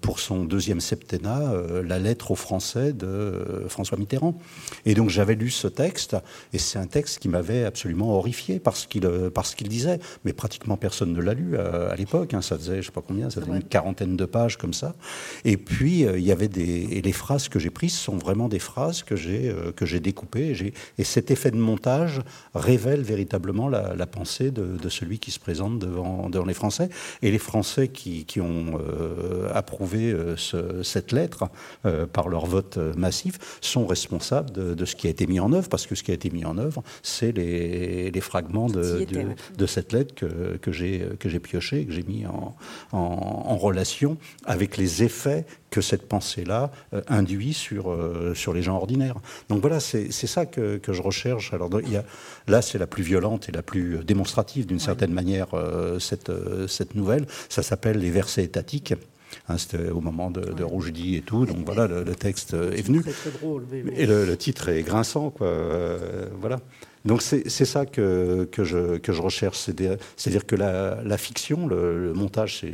[0.03, 1.53] pour son deuxième septennat
[1.83, 4.39] la lettre aux Français de François Mitterrand.
[4.85, 6.17] Et donc j'avais lu ce texte
[6.53, 10.77] et c'est un texte qui m'avait absolument horrifié parce qu'il parce qu'il disait, mais pratiquement
[10.77, 12.33] personne ne l'a lu euh, à, l'époque.
[12.33, 14.95] Hein, ça faisait, je sais pas combien, ça faisait une quarantaine de pages comme ça.
[15.45, 18.49] Et puis euh, il y avait des et les phrases que j'ai prises sont vraiment
[18.49, 20.53] des phrases que j'ai euh, que j'ai découpées.
[20.53, 22.21] Et, et, cet effet de montage
[22.55, 26.89] révèle véritablement la, pensée de, celui qui se présente devant, devant les Français
[27.23, 28.79] et les Français qui, qui ont
[29.53, 31.49] approuvé cette lettre
[32.13, 35.87] par leur vote massif sont responsables de, ce qui a été mis en œuvre parce
[35.87, 39.07] que ce qui a été mis en œuvre, c'est les, les fragments de,
[39.57, 42.57] de cette lettre que, que j'ai pioché, que j'ai mis en,
[42.93, 48.77] en, relation avec les effets que cette pensée-là euh, induit sur, euh, sur les gens
[48.77, 49.17] ordinaires.
[49.49, 51.53] Donc voilà, c'est ça que, que, je recherche.
[51.53, 52.05] Alors il y a,
[52.47, 56.33] là, c'est la plus violente et la plus démonstrative d'une certaine manière, euh, cette,
[56.69, 57.27] cette nouvelle.
[57.49, 58.95] Ça s'appelle Les versets étatiques.
[59.49, 63.03] Hein, C'était au moment de, de Rougedi et tout, donc voilà, le, texte est venu.
[63.03, 65.53] Très, drôle, Et le, le, titre est grinçant, quoi.
[66.41, 66.61] voilà.
[67.05, 72.13] Donc c'est ça que, que, je, que je recherche, c'est-à-dire que la, la fiction, le,
[72.13, 72.65] montage,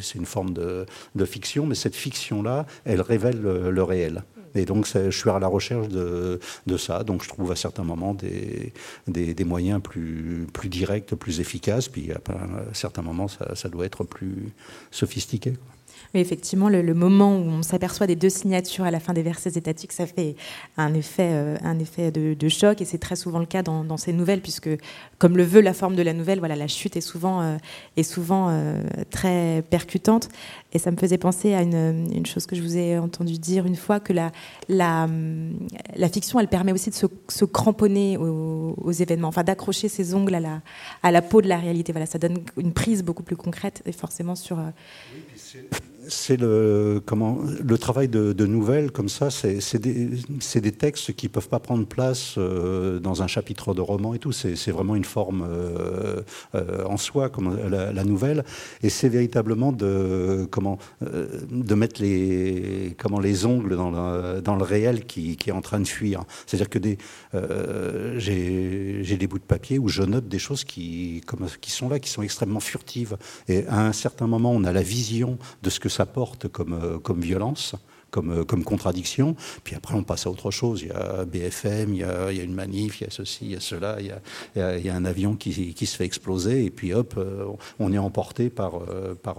[0.00, 4.22] c'est une forme de, de, fiction, mais cette fiction-là, elle révèle le, réel.
[4.54, 7.02] Et donc, je suis à la recherche de, de, ça.
[7.02, 8.72] Donc, je trouve à certains moments des,
[9.08, 11.88] des, des, moyens plus, plus directs, plus efficaces.
[11.88, 12.20] Puis, à
[12.72, 14.52] certains moments, ça, ça doit être plus
[14.92, 15.54] sophistiqué.
[16.14, 19.90] Effectivement, le, moment où on s'aperçoit des deux signatures à la fin des versets étatiques,
[19.90, 20.36] ça fait
[20.76, 24.12] un effet, euh, un effet de, choc, et c'est très souvent le cas dans, ces
[24.12, 24.70] nouvelles, puisque,
[25.18, 27.56] comme le veut la forme de la nouvelle, voilà, la chute est souvent, euh,
[27.96, 30.28] est souvent euh, très percutante.
[30.72, 33.66] Et ça me faisait penser à une, une, chose que je vous ai entendu dire
[33.66, 34.30] une fois, que la,
[34.68, 35.08] la,
[35.96, 40.40] la fiction, elle permet aussi de se, cramponner aux, événements, enfin d'accrocher ses ongles à
[40.40, 40.62] la,
[41.02, 41.90] à la peau de la réalité.
[41.90, 44.58] Voilà, ça donne une prise beaucoup plus concrète, et forcément sur...
[46.08, 50.10] c'est le comment le travail de, nouvelles comme ça, c'est des,
[50.60, 54.32] des, textes qui peuvent pas prendre place euh, dans un chapitre de roman et tout.
[54.32, 56.22] C'est vraiment une forme euh,
[56.54, 58.44] euh, en soi, comme la, nouvelle,
[58.82, 64.64] et c'est véritablement de comment de mettre les comment les ongles dans le, dans le
[64.64, 66.24] réel qui, est en train de fuir.
[66.46, 66.98] C'est-à-dire que des
[68.18, 71.98] j'ai des bouts de papier où je note des choses qui comme qui sont là,
[71.98, 73.16] qui sont extrêmement furtives.
[73.48, 76.72] Et à un certain moment, on a la vision de ce que ça porte comme,
[76.72, 77.76] euh, comme violence.
[78.14, 79.34] Comme, euh, comme, contradiction.
[79.64, 80.82] Puis après, on passe à autre chose.
[80.82, 83.56] Il y a BFM, il y a, une manif, il y a ceci, il y
[83.56, 84.06] a cela, il
[84.54, 87.44] y a, un avion qui, se fait exploser, et puis hop, euh,
[87.80, 88.82] on est emporté par,
[89.24, 89.38] par,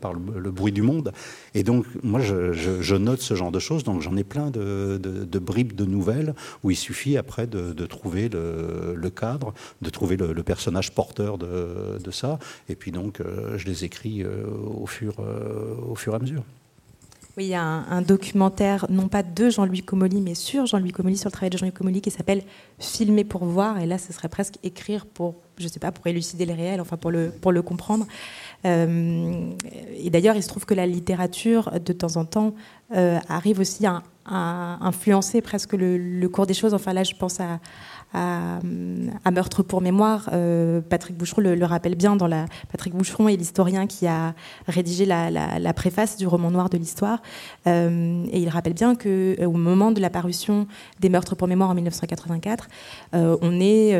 [0.00, 1.12] par le, bruit du monde.
[1.54, 3.84] Et donc, moi, je, note ce genre de choses.
[3.84, 8.94] Donc, j'en ai plein de, bribes de nouvelles où il suffit après de, trouver le,
[8.96, 12.40] le, cadre, de trouver le, le personnage porteur de, ça.
[12.68, 13.22] Et puis donc,
[13.56, 15.14] je les écris au fur,
[15.88, 16.42] au fur et à mesure.
[17.40, 21.16] Oui, il y a un, documentaire, non pas de Jean-Louis Comolli, mais sur Jean-Louis Comolli,
[21.16, 22.42] sur le travail de Jean-Louis Comolli, qui s'appelle
[22.78, 23.78] Filmer pour voir.
[23.78, 26.98] Et là, ce serait presque écrire pour, je sais pas, pour élucider les réels, enfin
[26.98, 28.06] pour le, pour le comprendre.
[28.66, 29.52] Euh,
[29.96, 32.54] et d'ailleurs, il se trouve que la littérature, de temps en temps,
[32.94, 36.74] euh, arrive aussi à, influencer presque le, le, cours des choses.
[36.74, 37.58] Enfin là, je pense à,
[38.12, 38.60] à,
[39.30, 40.28] Meurtre pour mémoire.
[40.32, 42.46] Euh, Patrick Boucheron le, rappelle bien dans la.
[42.70, 44.34] Patrick Boucheron est l'historien qui a
[44.66, 47.22] rédigé la, préface du roman noir de l'histoire.
[47.66, 50.66] Euh, et il rappelle bien que euh, au moment de la parution
[50.98, 52.68] des Meurtres pour mémoire en 1984,
[53.12, 53.98] on est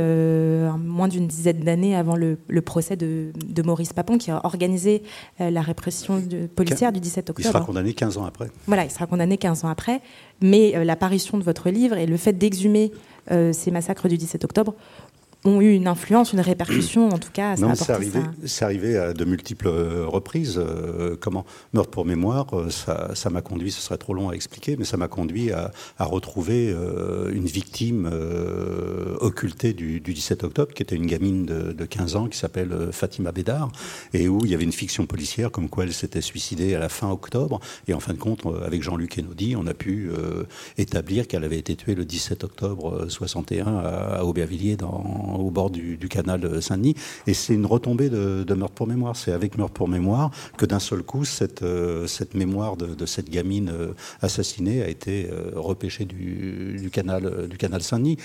[0.76, 3.32] moins d'une dizaine d'années avant le, procès de,
[3.64, 5.02] Maurice Papon qui a organisé
[5.38, 6.22] la répression
[6.56, 7.48] policière du 17 octobre.
[7.48, 8.50] Il sera condamné 15 ans après.
[8.66, 10.00] Voilà, il sera condamné 15 ans après.
[10.42, 12.92] Mais l'apparition de votre livre et le fait d'exhumer
[13.30, 14.74] euh, ces massacres du 17 octobre
[15.44, 17.56] ont eu une influence, une répercussion, en tout cas.
[17.56, 20.58] non, c'est arrivé, c'est arrivé à de multiples euh, reprises.
[20.58, 24.76] Euh, comment Meurtre pour mémoire, euh, ça, m'a conduit, ce serait trop long à expliquer,
[24.76, 26.74] mais ça m'a conduit à, retrouver
[27.32, 28.10] une victime
[29.20, 33.70] occultée du, 17 octobre, qui était une gamine de, 15 ans qui s'appelle Fatima Bédard,
[34.12, 36.88] et où il y avait une fiction policière comme quoi elle s'était suicidée à la
[36.88, 37.60] fin octobre.
[37.86, 40.10] Et en fin de compte, avec Jean-Luc Enodi, on a pu
[40.78, 43.80] établir qu'elle avait été tuée le 17 octobre 61 à,
[44.18, 46.94] à Aubervilliers dans au bord du, canal Saint-Denis.
[47.26, 49.16] Et c'est une retombée de, Meurtre pour mémoire.
[49.16, 53.70] C'est avec Meurtre pour mémoire que d'un seul coup, cette, euh, mémoire de, cette gamine
[53.72, 58.18] euh, assassinée a été euh, repêchée du, canal, du canal Saint-Denis.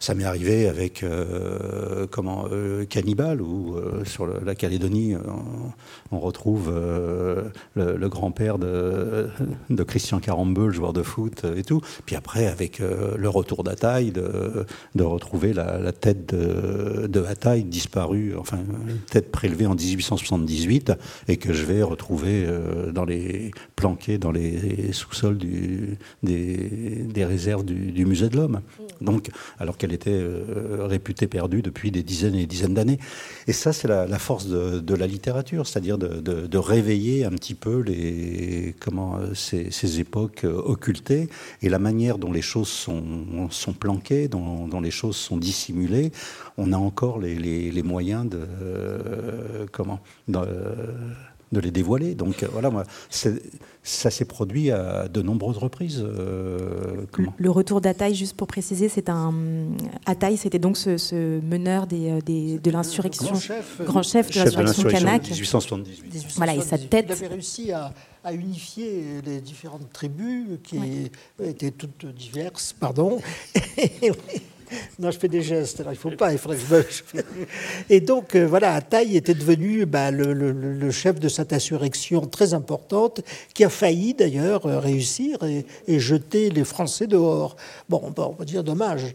[0.00, 5.16] Ça m'est arrivé avec euh, comment euh, Cannibal ou euh, sur la Calédonie,
[6.12, 6.72] on, retrouve
[7.74, 9.28] le, grand-père de,
[9.70, 11.80] de, Christian Carambeu, le joueur de foot et tout.
[12.06, 18.34] Puis après, avec le retour d'Ataï, de, de, retrouver la, tête de, de Ataï disparue,
[18.36, 18.58] enfin
[19.10, 20.92] tête prélevée en 1878
[21.28, 22.46] et que je vais retrouver
[22.92, 28.60] dans les planqués dans les sous-sols des, des, réserves du, du musée de l'homme.
[29.00, 32.98] Donc, alors qu'elle était euh, réputée perdue depuis des dizaines et des dizaines d'années.
[33.46, 38.74] Et ça, c'est la, force de, la littérature, c'est-à-dire de, réveiller un petit peu les,
[38.80, 41.28] comment, euh, ces, époques euh, occultées
[41.62, 46.12] et la manière dont les choses sont, sont planquées, dont, les choses sont dissimulées.
[46.56, 48.46] On a encore les, moyens de,
[49.72, 50.40] comment, de
[51.52, 52.14] les dévoiler.
[52.14, 56.04] Donc euh, voilà, moi, ça s'est produit à de nombreuses reprises.
[56.04, 57.06] Euh,
[57.36, 59.32] le retour d'Ataï, juste pour préciser, c'est un
[60.06, 63.32] Ataï, c'était donc ce, meneur des, euh, des, de l'insurrection,
[63.80, 65.22] grand chef, de l'insurrection kanak.
[65.24, 66.26] 1878.
[66.36, 67.06] Voilà, et sa tête.
[67.08, 67.92] Il avait réussi à,
[68.24, 71.10] à unifier les différentes tribus qui
[71.42, 73.18] étaient toutes diverses, pardon.
[74.98, 77.20] Non, je fais des gestes, alors il faut pas, il faudrait que je
[77.88, 83.20] Et donc, euh, voilà, Ataï était devenu bah, le, chef de cette insurrection très importante,
[83.54, 87.56] qui a failli d'ailleurs euh, réussir et, et, jeter les Français dehors.
[87.88, 89.14] Bon, on va dire dommage.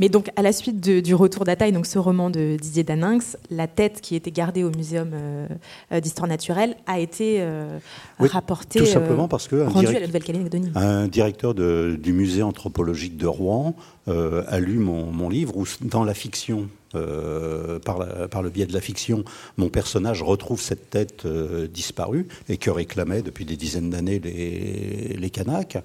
[0.00, 3.66] Mais donc, à la suite du retour d'Ataï, donc ce roman de Didier Daninx, la
[3.66, 5.46] tête qui était gardée au Muséum euh,
[5.92, 7.78] euh, d'histoire naturelle a été euh,
[8.18, 8.78] rapportée.
[8.78, 10.72] Tout simplement parce que un, à la Nouvelle-Calédonie.
[10.74, 13.74] un directeur du musée anthropologique de Rouen
[14.06, 18.80] a lu mon, mon livre où, dans la fiction euh, par, le biais de la
[18.80, 19.24] fiction,
[19.56, 25.16] mon personnage retrouve cette tête euh, disparue et que réclamaient depuis des dizaines d'années les,
[25.16, 25.78] les Kanaks.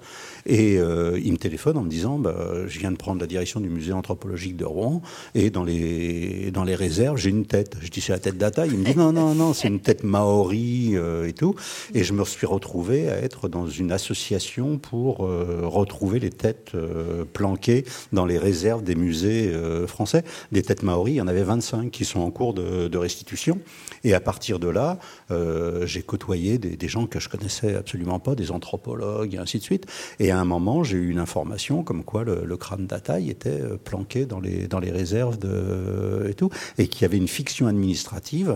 [0.46, 2.36] Et euh, il me téléphone en me disant bah,
[2.68, 5.02] Je viens de prendre la direction du musée anthropologique de Rouen
[5.36, 7.76] et dans les, dans les réserves, j'ai une tête.
[7.82, 10.04] Je dis C'est la tête d'Ata Il me dit Non, non, non, c'est une tête
[10.04, 11.56] maori et tout.
[11.94, 16.72] Et je me suis retrouvé à être dans une association pour retrouver les têtes
[17.34, 19.54] planquées dans les réserves des musées
[19.88, 20.24] français.
[20.52, 23.60] Des têtes Il y en avait 25 qui sont en cours de, restitution.
[24.04, 24.98] Et à partir de là,
[25.30, 29.64] euh, j'ai côtoyé des, gens que je connaissais absolument pas, des anthropologues et ainsi de
[29.64, 29.86] suite.
[30.20, 33.78] Et à un moment, j'ai eu une information comme quoi le, crâne d'Ataï était euh,
[33.78, 38.54] planqué dans les, réserves de, et tout, et qu'il y avait une fiction administrative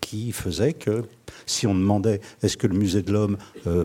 [0.00, 1.04] qui faisait que
[1.46, 3.36] si on demandait est-ce que le musée de l'homme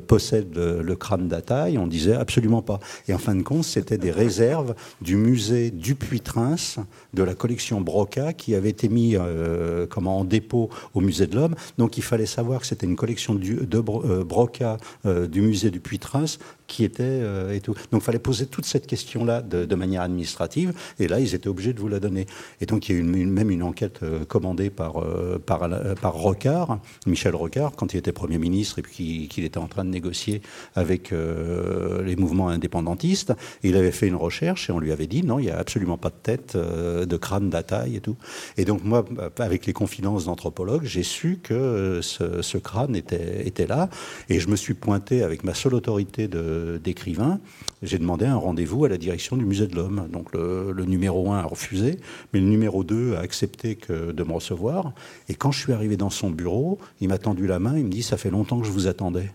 [0.08, 2.80] possède le, crâne d'Ataï, on disait absolument pas.
[3.08, 8.34] Et en fin de compte, c'était des réserves du musée Dupuy-Trins, de la collection Broca,
[8.34, 11.56] qui avait été mis euh, en dépôt au musée de l'Homme.
[11.78, 16.38] Donc il fallait savoir que c'était une collection de euh, Broca euh, du musée Dupuy-Trins
[16.68, 17.74] qui était euh, et tout.
[17.92, 21.74] Donc il fallait poser toute cette question-là de, manière administrative, et là ils étaient obligés
[21.74, 22.26] de vous la donner.
[22.62, 25.70] Et donc il y a eu même une enquête euh, commandée par, euh, par,
[26.02, 29.84] par Rocard, Michel Rocard, quand il était Premier ministre et puis qu'il était en train
[29.84, 30.42] de négocier
[30.76, 33.34] avec les mouvements indépendantistes.
[33.64, 35.98] il avait fait une recherche et on lui avait dit non, il n'y a absolument
[35.98, 38.16] pas de tête, de crâne, d'ataille et tout.
[38.58, 39.06] Et donc moi,
[39.40, 43.90] avec les confidences d'anthropologues, j'ai su que ce, ce crâne était, était là,
[44.30, 47.40] et je me suis pointé avec ma seule autorité de d'écrivain,
[47.82, 50.08] j'ai demandé un rendez-vous à la direction du musée de l'homme.
[50.12, 52.00] Donc le, numéro 1 a refusé,
[52.34, 54.94] mais le numéro 2 a accepté que, de me recevoir.
[55.30, 57.90] Et quand je suis arrivé dans son bureau, il m'a tendu la main, il me
[57.90, 59.32] dit Ça fait longtemps que je vous attendais.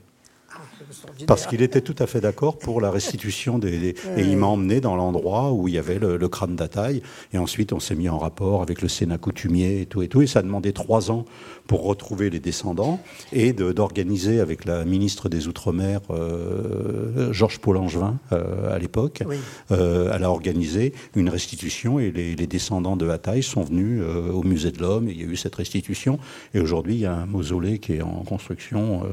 [1.26, 4.80] Parce qu'il était tout à fait d'accord pour la restitution des, et il m'a emmené
[4.80, 7.02] dans l'endroit où il y avait le, crâne d'Ataï
[7.33, 10.22] et ensuite on s'est mis en rapport avec le Sénat coutumier et tout et tout
[10.22, 11.24] et ça a demandé trois ans
[11.70, 12.98] pour retrouver les descendants
[13.33, 19.22] et d'organiser avec la ministre des Outre-mer, euh, Georges Paul-Angevin, euh, à l'époque,
[19.70, 24.72] euh, elle a organisé une restitution et les, descendants de Hataï sont venus au musée
[24.72, 25.09] de l'Homme.
[25.09, 26.18] Il y a eu cette restitution
[26.54, 29.04] et aujourd'hui il y a un mausolée qui est en construction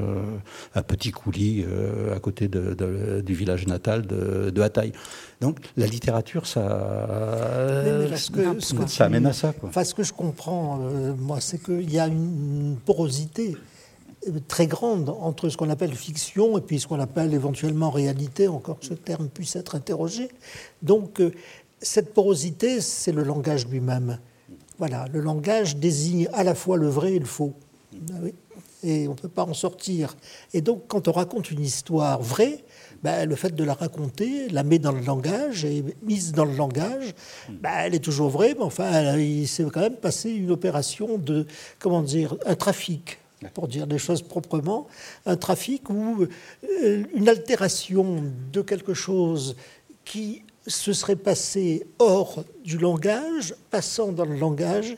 [0.73, 1.63] à Petit Coulis,
[2.11, 4.93] à côté de, du village natal de, de Hataï.
[5.41, 8.15] Donc la littérature, ça,
[8.87, 9.53] ça amène à ça.
[9.61, 10.79] Enfin, ce que je comprends,
[11.19, 12.46] moi, c'est qu'il y a une
[12.85, 13.55] porosité
[14.27, 18.47] euh, très grande entre ce qu'on appelle fiction et puis ce qu'on appelle éventuellement réalité,
[18.47, 20.29] encore que ce terme puisse être interrogé.
[20.81, 21.31] Donc euh,
[21.81, 24.19] cette porosité, c'est le langage lui-même.
[24.79, 27.53] Voilà, le langage désigne à la fois le vrai et le faux.
[28.11, 28.27] Ah
[28.83, 30.15] et on ne peut pas en sortir.
[30.53, 32.63] Et donc quand on raconte une histoire vraie,
[33.03, 36.55] ben, le fait de la raconter, la met dans le langage, et mise dans le
[36.55, 37.13] langage,
[37.49, 41.45] ben, elle est toujours vraie, mais enfin, il s'est quand même passé une opération de,
[41.79, 43.19] comment dire, un trafic,
[43.53, 44.87] pour dire des choses proprement,
[45.25, 46.25] un trafic ou
[46.63, 49.55] euh, une altération de quelque chose
[50.05, 54.97] qui se serait passé hors du langage, passant dans le langage,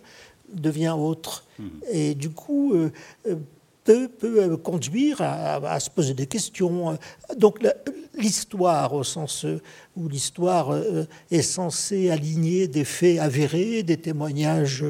[0.52, 1.46] devient autre.
[1.60, 1.68] Hmm.
[1.92, 2.74] Et du coup,
[3.84, 6.98] peut, euh, conduire à, se poser des questions.
[7.38, 7.60] Donc
[8.16, 9.46] l'histoire, au sens
[9.96, 14.86] où l'histoire euh, est censée aligner des faits avérés, des témoignages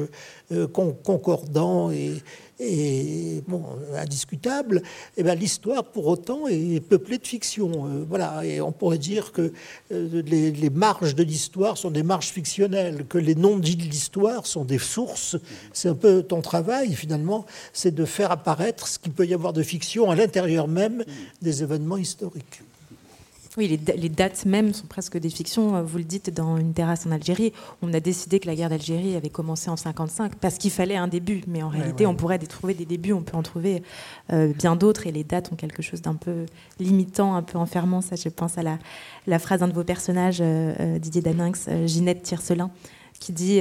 [0.52, 2.22] euh, concordants et,
[2.60, 3.64] et bon,
[3.96, 7.86] indiscutable, et eh bien l'histoire pour autant est peuplée de fiction.
[7.86, 9.52] Euh, voilà, et on pourrait dire que
[9.92, 14.64] euh, les, marges de l'histoire sont des marges fictionnelles, que les non-dits de l'histoire sont
[14.64, 15.36] des sources.
[15.72, 19.52] C'est un peu ton travail finalement, c'est de faire apparaître ce qu'il peut y avoir
[19.52, 21.04] de fiction à l'intérieur même
[21.40, 22.62] des événements historiques.
[23.56, 25.74] Oui, les, dates même sont presque des fictions.
[25.74, 27.52] Euh, vous le dites dans Une terrasse en Algérie.
[27.82, 31.08] On a décidé que la guerre d'Algérie avait commencé en 55 parce qu'il fallait un
[31.08, 31.42] début.
[31.48, 33.82] Mais en réalité, on pourrait trouver des débuts, on peut en trouver
[34.32, 35.08] euh, bien d'autres.
[35.08, 36.46] Et les dates ont quelque chose d'un peu
[36.78, 38.02] limitant, un peu enfermant.
[38.02, 42.70] Ça, je pense à la, phrase d'un de vos personnages, euh, Didier Daninx, Ginette Tiercelin,
[43.18, 43.60] qui dit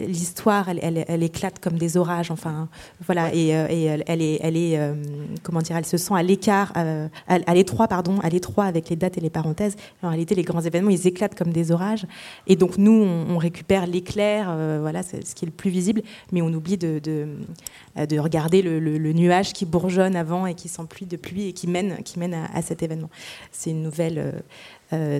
[0.00, 2.30] l'histoire, elle, éclate comme des orages.
[2.30, 2.68] Enfin,
[3.04, 4.94] voilà, et, euh, elle, est, elle est euh,
[5.42, 8.96] comment dire, elle se sent à l'écart, euh, à, l'étroit, pardon, à l'étroit avec les
[8.96, 9.76] dates et les parenthèses.
[10.02, 12.06] En réalité, les grands événements, ils éclatent comme des orages.
[12.46, 16.42] Et donc nous, on, récupère l'éclair, voilà, c'est ce qui est le plus visible, mais
[16.42, 21.48] on oublie de, de, regarder le, nuage qui bourgeonne avant et qui s'emplit de pluie
[21.48, 23.10] et qui mène, qui mène à, cet événement.
[23.52, 24.42] C'est une nouvelle.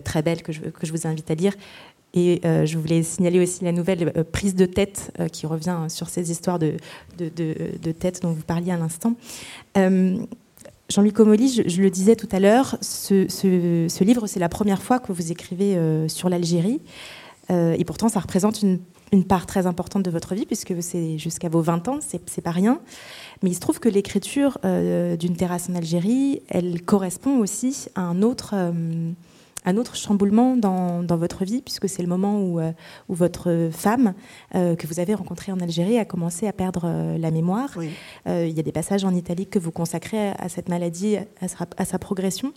[0.04, 1.52] très belle que je, que je vous invite à lire.
[2.14, 5.78] Et euh, je voulais signaler aussi la nouvelle euh, prise de tête euh, qui revient
[5.88, 6.76] sur ces histoires de,
[7.18, 9.14] de, tête dont vous parliez à l'instant.
[9.76, 15.12] Jean-Louis Comolli, je, le disais tout à l'heure, ce, livre, c'est la première fois que
[15.12, 15.76] vous écrivez
[16.08, 16.80] sur l'Algérie.
[17.50, 18.78] et pourtant, ça représente une,
[19.12, 22.52] une, part très importante de votre vie, puisque c'est jusqu'à vos 20 ans, c'est pas
[22.52, 22.80] rien.
[23.42, 28.22] Mais il se trouve que l'écriture d'une terrasse en Algérie, elle correspond aussi à un
[28.22, 28.54] autre
[29.64, 32.72] un autre chamboulement dans, votre vie, puisque c'est le moment où, euh,
[33.08, 34.14] où votre femme,
[34.54, 37.70] euh, que vous avez rencontrée en Algérie, a commencé à perdre euh, la mémoire.
[38.26, 41.98] il y a des passages en italique que vous consacrez à, cette maladie, à sa,
[41.98, 42.52] progression.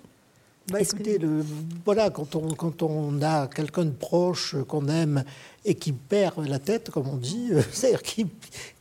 [0.72, 1.44] bah, écoutez, le,
[1.86, 5.24] voilà, quand on, quand on a quelqu'un de proche qu'on aime
[5.64, 8.28] et qui perd la tête, comme on dit, c'est-à-dire qui,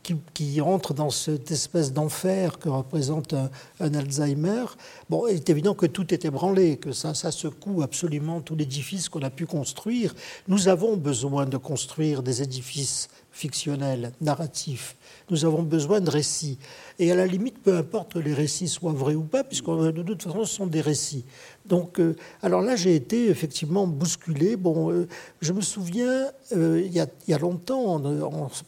[0.01, 0.59] qui, qui,
[0.95, 4.65] dans cette espèce d'enfer que représente un, Alzheimer,
[5.09, 9.21] bon, il est évident que tout est ébranlé, que ça, secoue absolument tout l'édifice qu'on
[9.21, 10.15] a pu construire.
[10.47, 14.95] Nous avons besoin de construire des édifices fictionnels, narratifs.
[15.29, 16.57] Nous avons besoin de récits.
[16.99, 20.03] Et à la limite, peu importe que les récits soient vrais ou pas, puisque de
[20.03, 21.23] toute façon, ce sont des récits.
[21.65, 24.57] Donc, euh, alors là, j'ai été effectivement bousculé.
[24.57, 25.07] Bon, euh,
[25.41, 27.99] je me souviens, euh, il, y a, longtemps,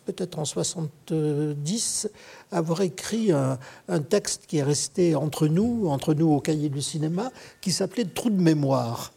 [0.06, 2.10] peut-être en 70,
[2.52, 3.58] avoir écrit un,
[4.10, 7.32] texte qui est resté entre nous, entre nous au cahier du cinéma,
[7.62, 9.12] qui s'appelait Trou de mémoire.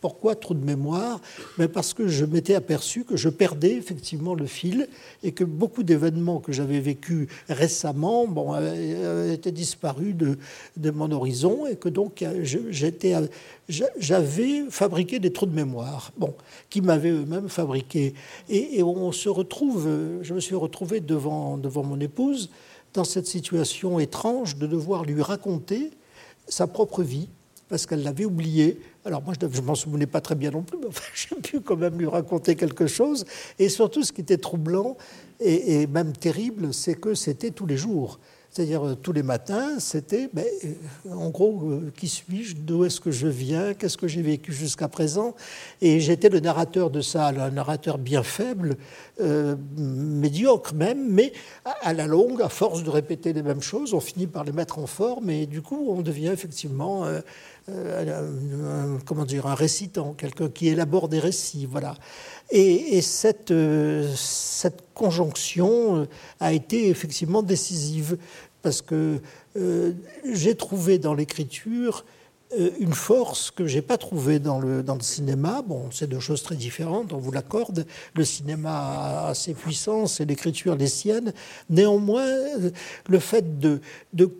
[0.00, 1.20] Pourquoi trop de mémoire?
[1.58, 4.88] Mais Parce que je m'étais aperçu que je perdais effectivement le fil
[5.22, 8.54] et que beaucoup d'événements que j'avais vécus récemment bon,
[9.30, 10.38] étaient disparus de,
[10.76, 12.24] de, mon horizon et que donc
[13.68, 16.34] j'avais fabriqué des trous de mémoire, bon,
[16.70, 18.14] qui m'avaient eux-mêmes fabriqué.
[18.48, 19.88] Et, et, on se retrouve,
[20.22, 22.50] je me suis retrouvé devant, devant mon épouse
[22.94, 25.90] dans cette situation étrange de devoir lui raconter
[26.48, 27.28] sa propre vie
[27.68, 30.78] parce qu'elle l'avait oublié alors moi, je ne m'en souvenais pas très bien non plus,
[30.78, 33.24] mais j'ai pu quand même lui raconter quelque chose.
[33.58, 34.98] Et surtout, ce qui était troublant
[35.40, 38.18] et, même terrible, c'est que c'était tous les jours.
[38.50, 43.00] C'est-à-dire euh, tous les matins, c'était, ben, euh, en gros, euh, qui suis-je, d'où est-ce
[43.00, 45.34] que je viens, qu'est-ce que j'ai vécu jusqu'à présent.
[45.80, 48.76] Et j'étais le narrateur de ça, un narrateur bien faible,
[49.76, 51.32] médiocre même, mais
[51.64, 54.78] à, la longue, à force de répéter les mêmes choses, on finit par les mettre
[54.78, 57.04] en forme et du coup, on devient effectivement
[57.68, 61.66] un, comment dire, un récitant, quelqu'un qui élabore des récits.
[61.66, 61.94] Voilà.
[62.50, 66.08] Et, cette, euh, cette conjonction euh,
[66.40, 68.18] a été effectivement décisive
[68.62, 69.20] parce que
[70.24, 72.04] j'ai trouvé dans l'écriture
[72.80, 75.62] une force que j'ai pas trouvée dans le, dans le cinéma.
[75.62, 77.86] Bon, c'est deux choses très différentes, on vous l'accorde.
[78.14, 81.32] Le cinéma a ses puissances et l'écriture les siennes.
[81.70, 82.26] Néanmoins,
[83.08, 83.80] le fait de,
[84.12, 84.30] de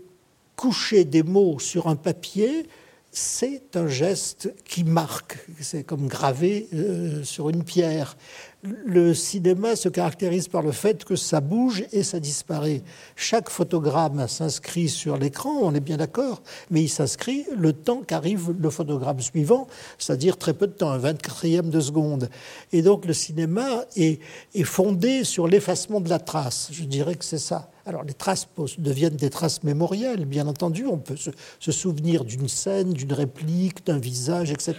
[0.57, 2.67] coucher des mots sur un papier,
[3.11, 8.17] c'est un geste qui marque, c'est comme gravé euh, sur une pierre.
[8.65, 12.83] Le cinéma se caractérise par le fait que ça bouge et ça disparaît.
[13.15, 18.53] Chaque photogramme s'inscrit sur l'écran, on est bien d'accord, mais il s'inscrit le temps qu'arrive
[18.59, 22.31] le photogramme suivant, c'est-à-dire très peu de temps, un 24e de seconde.
[22.73, 24.21] Et donc le cinéma est,
[24.65, 26.71] fondé sur l'effacement de la trace.
[26.73, 27.71] Je dirais que c'est ça.
[27.87, 28.47] Alors les traces
[28.77, 30.85] deviennent des traces mémorielles, bien entendu.
[30.85, 34.75] On peut se, souvenir d'une scène, d'une réplique, d'un visage, etc.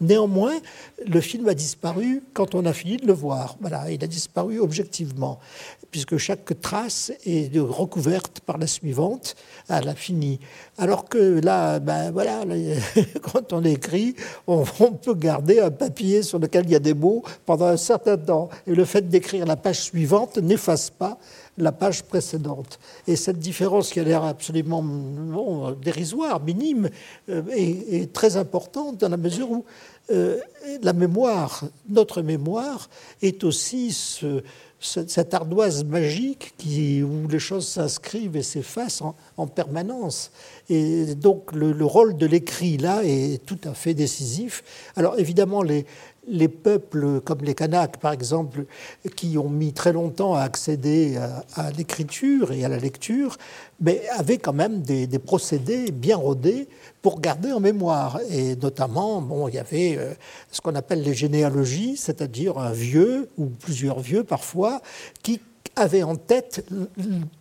[0.00, 0.54] Néanmoins,
[1.04, 3.56] le film a disparu quand on a fini le voir.
[3.60, 5.38] Voilà, il a disparu objectivement,
[5.90, 9.34] puisque chaque trace est recouverte par la suivante
[9.68, 10.40] à l'infini.
[10.78, 12.42] Alors que là, ben voilà,
[13.22, 14.14] quand on écrit,
[14.46, 17.76] on, on peut garder un papier sur lequel il y a des mots pendant un
[17.76, 18.48] certain temps.
[18.66, 21.18] Et le fait d'écrire la page suivante n'efface pas
[21.58, 22.78] la page précédente.
[23.06, 26.90] Et cette différence qui a l'air absolument dérisoire, minime,
[27.28, 29.64] euh, est, très importante dans la mesure où
[30.10, 30.38] euh,
[30.82, 32.88] la mémoire, notre mémoire,
[33.22, 33.96] est aussi
[34.80, 39.02] cette ardoise magique où les choses s'inscrivent et s'effacent
[39.36, 40.30] en, permanence.
[40.68, 44.62] Et donc le, le rôle de l'écrit là est tout à fait décisif.
[44.96, 45.86] Alors évidemment, les,
[46.28, 48.64] les peuples comme les Kanaks, par exemple,
[49.16, 51.18] qui ont mis très longtemps à accéder
[51.54, 53.36] à, l'écriture et à la lecture,
[53.80, 56.68] mais avaient quand même des, procédés bien rodés
[57.02, 58.20] pour garder en mémoire.
[58.30, 60.12] Et notamment, bon, il y avait euh,
[60.50, 64.82] ce qu'on appelle les généalogies, c'est-à-dire un vieux ou plusieurs vieux parfois,
[65.22, 65.40] qui
[65.76, 66.66] avait en tête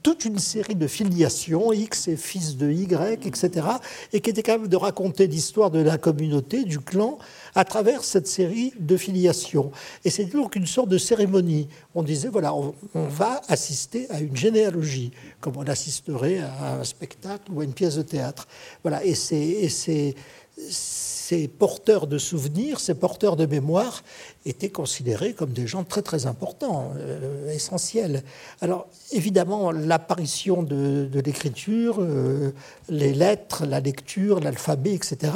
[0.03, 3.67] toute une série de filiations, X et fils de Y, etc.,
[4.11, 7.17] et qui était capable de raconter l'histoire de la communauté, du clan,
[7.55, 9.71] à travers cette série de filiations.
[10.03, 11.69] Et c'est donc une sorte de cérémonie.
[11.95, 17.51] On disait, voilà, on, va assister à une généalogie, comme on assisterait à un spectacle
[17.51, 18.47] ou à une pièce de théâtre.
[18.83, 20.15] Voilà, et c'est
[20.57, 24.03] ces porteurs de souvenirs, ces porteurs de mémoire
[24.45, 28.23] étaient considérés comme des gens très très importants, euh, essentiels.
[28.61, 32.51] Alors évidemment, l'apparition de, l'écriture, euh,
[32.89, 35.33] les lettres, la lecture, l'alphabet, etc.,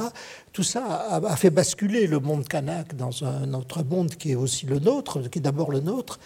[0.53, 4.65] tout ça a, fait basculer le monde kanak dans un autre monde qui est aussi
[4.65, 6.19] le nôtre, qui est d'abord le nôtre.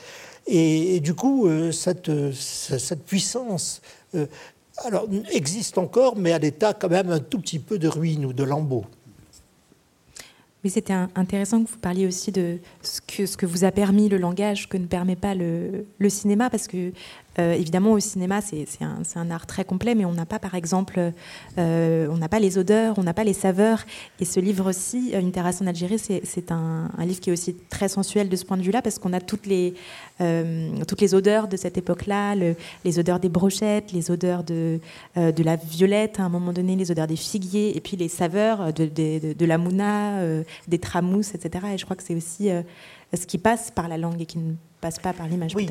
[0.46, 3.82] Et, du coup, euh, cette, cette, puissance
[4.78, 8.34] alors, existe encore, mais à l'état quand même un tout petit peu de ruine ou
[8.34, 8.86] de lambeau.
[10.64, 14.08] Oui, c'était intéressant que vous parliez aussi de ce que, ce que vous a permis
[14.08, 16.94] le langage que ne permet pas le, cinéma, parce que
[17.40, 20.56] Euh, évidemment, au cinéma, c'est un, un, art très complet, mais on n'a pas, par
[20.56, 21.12] exemple,
[21.58, 23.86] euh, on n'a pas les odeurs, on n'a pas les saveurs.
[24.20, 27.56] Et ce livre aussi, Une terrasse en Algérie, c'est un, un, livre qui est aussi
[27.70, 29.74] très sensuel de ce point de vue-là, parce qu'on a toutes les,
[30.88, 34.80] toutes les odeurs de cette époque-là, les odeurs des brochettes, les odeurs de,
[35.16, 38.74] de la violette, à un moment donné, les odeurs des figuiers, et puis les saveurs
[38.74, 40.22] de, de, de la mouna,
[40.68, 41.66] des tramousses, etc.
[41.74, 42.50] Et je crois que c'est aussi
[43.14, 45.56] ce qui passe par la langue et qui ne passe pas par l'image.
[45.56, 45.68] Oui,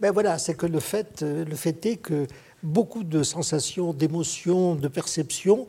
[0.00, 2.26] ben voilà, c'est que le fait, euh, le fait est que
[2.62, 5.66] beaucoup de sensations, d'émotions, de perceptions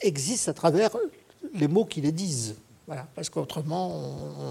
[0.00, 0.90] existent à travers
[1.54, 2.56] les mots qui les disent.
[2.86, 4.00] Voilà, parce qu'autrement,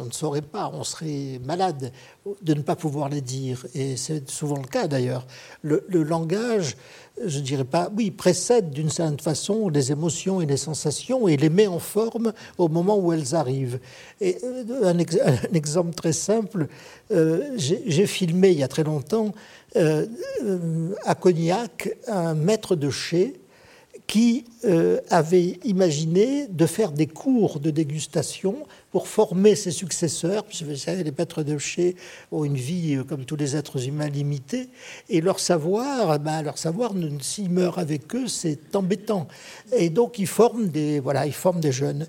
[0.01, 1.93] on, ne saurait pas, on serait malade
[2.41, 3.65] de ne pas pouvoir les dire.
[3.73, 5.25] Et c'est souvent le cas d'ailleurs.
[5.61, 6.75] Le, le, langage
[7.23, 11.49] je dirais pas, oui, précède d'une certaine façon les émotions et les sensations et les
[11.49, 13.79] met en forme au moment où elles arrivent.
[14.21, 14.33] Euh,
[14.83, 14.97] un,
[15.53, 16.67] exemple très simple,
[17.11, 19.31] euh, j'ai filmé il y a très longtemps
[19.75, 20.05] euh,
[21.05, 23.33] à Cognac un maître de chez
[24.07, 28.55] qui euh, avait imaginé de faire des cours de dégustation
[28.91, 31.95] pour former ses successeurs, puisque vous les maîtres de chez
[32.31, 34.69] ont une vie, euh, comme tous les êtres humains, limitée,
[35.09, 39.27] et leur savoir, ben, leur savoir, s'ils meurent avec eux, c'est embêtant.
[39.75, 42.07] Et donc, ils forment des, voilà, ils forment des jeunes.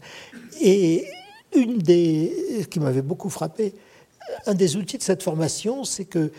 [0.61, 1.07] Et
[1.55, 3.73] une des, qui m'avait beaucoup frappé,
[4.47, 6.31] un des outils de cette formation, c'est que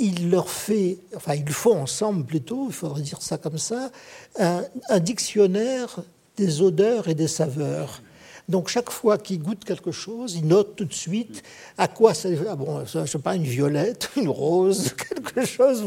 [0.00, 3.90] il leur fait, enfin ils font ensemble plutôt, il faudrait dire ça comme ça,
[4.38, 4.64] un,
[5.00, 6.00] dictionnaire
[6.36, 8.02] des odeurs et des saveurs.
[8.48, 11.42] Donc chaque fois qu'ils goûtent quelque chose, ils notent tout de suite
[11.78, 12.28] à quoi ça.
[12.48, 15.82] Ah bon, je sais pas, une violette, une rose, quelque chose.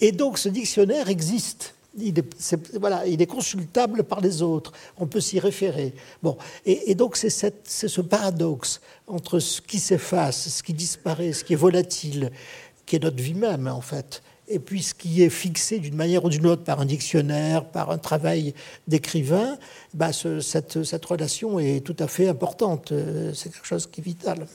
[0.00, 1.74] Et donc ce dictionnaire existe.
[2.00, 4.72] Il est, voilà, il est consultable par les autres.
[4.98, 5.92] On peut s'y référer.
[6.22, 11.54] Bon, et donc c'est ce paradoxe entre ce qui s'efface, ce qui disparaît, ce qui
[11.54, 12.30] est volatile,
[12.88, 14.22] qui est notre vie même, en fait.
[14.48, 17.90] Et puis ce qui est fixé d'une manière ou d'une autre par un dictionnaire, par
[17.90, 18.54] un travail
[18.86, 19.58] d'écrivain,
[19.92, 22.94] bah, cette, cette, relation est tout à fait importante.
[23.34, 24.46] C'est quelque chose qui est vital.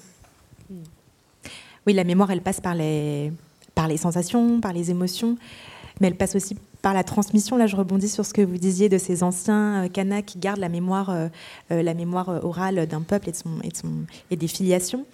[1.86, 3.32] Oui, la mémoire, elle passe par les,
[3.76, 5.38] par les sensations, par les émotions,
[6.02, 7.58] mais elle passe aussi par la transmission.
[7.58, 10.70] Là, je rebondis sur ce que vous disiez de ces anciens euh, qui gardent la
[10.70, 11.30] mémoire, euh,
[11.72, 13.90] euh, la mémoire orale d'un peuple et, de son, et, de son,
[14.30, 15.06] et des filiations.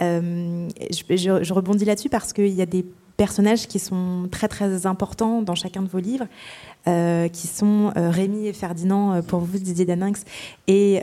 [0.00, 0.68] Je,
[1.10, 2.84] je, je, rebondis là-dessus parce qu'il y a des
[3.18, 6.26] personnages qui sont très très importants dans chacun de vos livres,
[6.86, 10.24] euh, qui sont euh, Rémi et Ferdinand pour vous, Didier Daninx,
[10.66, 11.02] et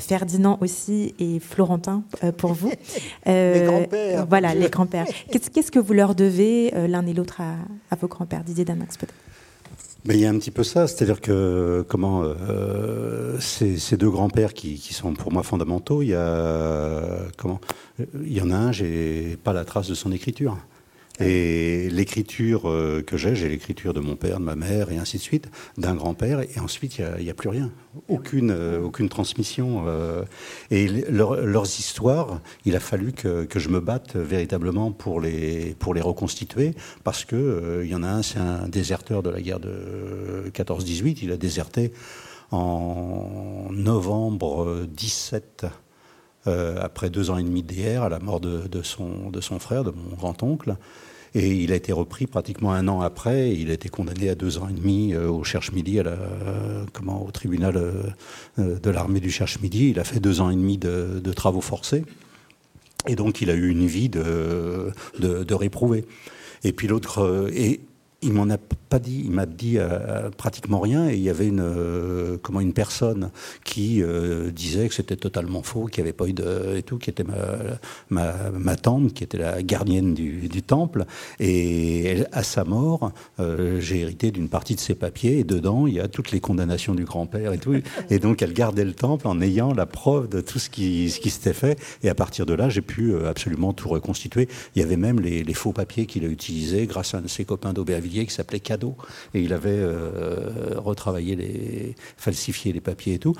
[0.00, 2.02] Ferdinand aussi et Florentin
[2.38, 2.70] pour vous.
[3.26, 4.26] les grands-pères.
[4.26, 5.06] Voilà, les grands-pères.
[5.30, 7.56] Qu'est-ce que vous leur devez l'un et l'autre à,
[7.90, 9.35] à, vos grands-pères, Didier Daninx peut-être?
[10.06, 14.54] Mais il y a un petit peu ça, c'est-à-dire que comment euh, ces, deux grands-pères
[14.54, 17.02] qui, qui, sont pour moi fondamentaux, il y a
[17.36, 17.60] comment
[17.98, 20.56] il y en a un, j'ai pas la trace de son écriture.
[21.20, 25.16] Et l'écriture euh, que j'ai, j'ai l'écriture de mon père, de ma mère, et ainsi
[25.16, 25.48] de suite,
[25.78, 27.70] d'un grand-père, et ensuite il n'y a, plus rien,
[28.08, 29.84] aucune, euh, aucune transmission.
[29.86, 30.24] Euh,
[30.70, 35.74] et leur, leurs histoires, il a fallu que, que, je me batte véritablement pour les,
[35.78, 39.40] pour les reconstituer, parce que il y en a un, c'est un déserteur de la
[39.40, 41.92] guerre de 14-18, il a déserté
[42.50, 45.66] en novembre 17
[46.46, 49.58] euh, après deux ans et demi d'hier, à la mort de, de, son, de son
[49.58, 50.76] frère, de mon grand-oncle.
[51.36, 53.52] Et il a été repris pratiquement un an après.
[53.52, 56.00] Il a été condamné à deux ans et demi euh, au Cherche-Midi,
[56.94, 59.90] comment, au tribunal euh, de l'armée du Cherche-Midi.
[59.90, 62.06] Il a fait deux ans et demi de, travaux forcés.
[63.06, 66.06] Et donc, il a eu une vie de, de, de réprouvé.
[66.64, 67.50] Et puis l'autre.
[67.54, 67.80] et
[68.26, 68.58] il m'en a
[68.88, 71.08] pas dit, il m'a dit euh, pratiquement rien.
[71.08, 73.30] Et il y avait une, euh, comment, une personne
[73.64, 76.76] qui euh, disait que c'était totalement faux, qu'il n'y avait pas eu de.
[76.76, 77.34] et tout, qui était ma,
[78.10, 81.04] ma, ma tante, qui était la gardienne du, du temple.
[81.38, 83.12] Et à sa mort,
[83.78, 85.38] j'ai hérité d'une partie de ses papiers.
[85.38, 87.74] Et dedans, il y a toutes les condamnations du grand-père et tout.
[88.10, 91.20] Et donc, elle gardait le temple en ayant la preuve de tout ce qui, ce
[91.20, 91.78] qui s'était fait.
[92.02, 94.48] Et à partir de là, j'ai pu absolument tout reconstituer.
[94.74, 97.28] Il y avait même les, les faux papiers qu'il a utilisés grâce à un de
[97.28, 98.96] ses copains d'Aubervilliers qui s'appelait Cadeau
[99.34, 103.34] et il avait euh, retravaillé les, falsifié les papiers et tout.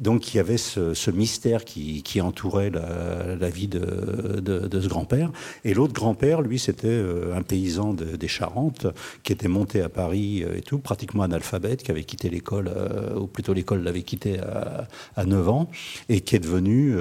[0.00, 5.30] Donc il y avait ce, mystère qui, entourait la, vie de, ce grand-père.
[5.64, 8.86] Et l'autre grand-père, lui, c'était euh, un paysan de, des Charentes
[9.22, 12.70] qui était monté à Paris euh, et tout, pratiquement analphabète, qui avait quitté l'école,
[13.16, 15.70] ou plutôt l'école l'avait quitté à, à, 9 ans,
[16.08, 16.94] et qui est devenu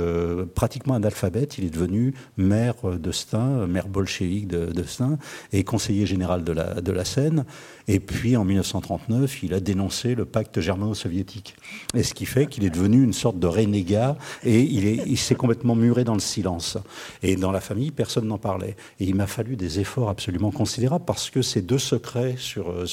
[0.55, 1.57] pratiquement analphabète.
[1.57, 4.83] Il est devenu maire de Stein, maire bolchevique de, de
[5.51, 7.05] et conseiller général de la, de la
[7.87, 11.55] Et puis en 1939, il a dénoncé le pacte germano-soviétique.
[11.93, 15.75] Et ce qui fait qu'il est devenu une sorte de renégat et il s'est complètement
[15.75, 16.77] muré dans le silence.
[17.23, 18.75] Et dans la famille, personne n'en parlait.
[18.99, 22.85] Et il m'a fallu des efforts absolument considérables parce que ces deux secrets sur, euh,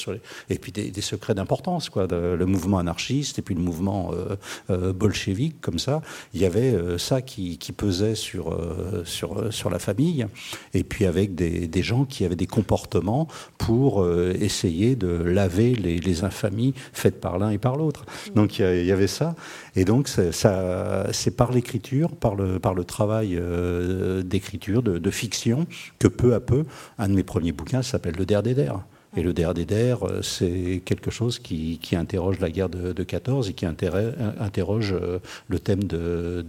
[0.49, 4.35] et puis des, secrets d'importance, quoi, le mouvement anarchiste et puis le mouvement euh,
[4.69, 6.01] euh bolchevique, comme ça,
[6.33, 8.57] il y avait euh, ça qui, pesait sur,
[9.05, 10.25] sur, la famille.
[10.73, 13.27] Et puis avec des gens qui avaient des comportements
[13.57, 14.03] pour
[14.39, 18.05] essayer de laver les, infamies faites par l'un et par l'autre.
[18.35, 19.35] Donc il y, avait ça.
[19.75, 25.65] Et donc c'est par l'écriture, par le, par le travail euh, d'écriture, de, fiction,
[25.97, 26.65] que peu à peu,
[26.97, 28.83] un de mes premiers bouquins s'appelle Le Der des Der.
[29.17, 33.65] Et le DRDR, euh, c'est quelque chose qui, interroge la guerre de, 14 et qui
[33.65, 36.45] interroge euh, le thème de,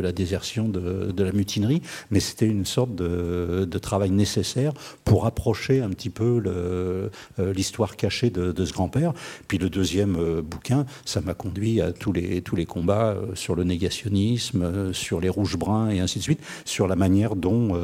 [0.00, 1.82] la, désertion, de, la mutinerie.
[2.10, 4.72] Mais c'était une sorte de, travail nécessaire
[5.04, 9.12] pour approcher un petit peu euh, l'histoire cachée de, ce grand-père.
[9.46, 15.20] Puis le deuxième bouquin, ça m'a conduit à tous les, combats sur le négationnisme, sur
[15.20, 17.78] les rouges-bruns et ainsi de suite, sur la manière dont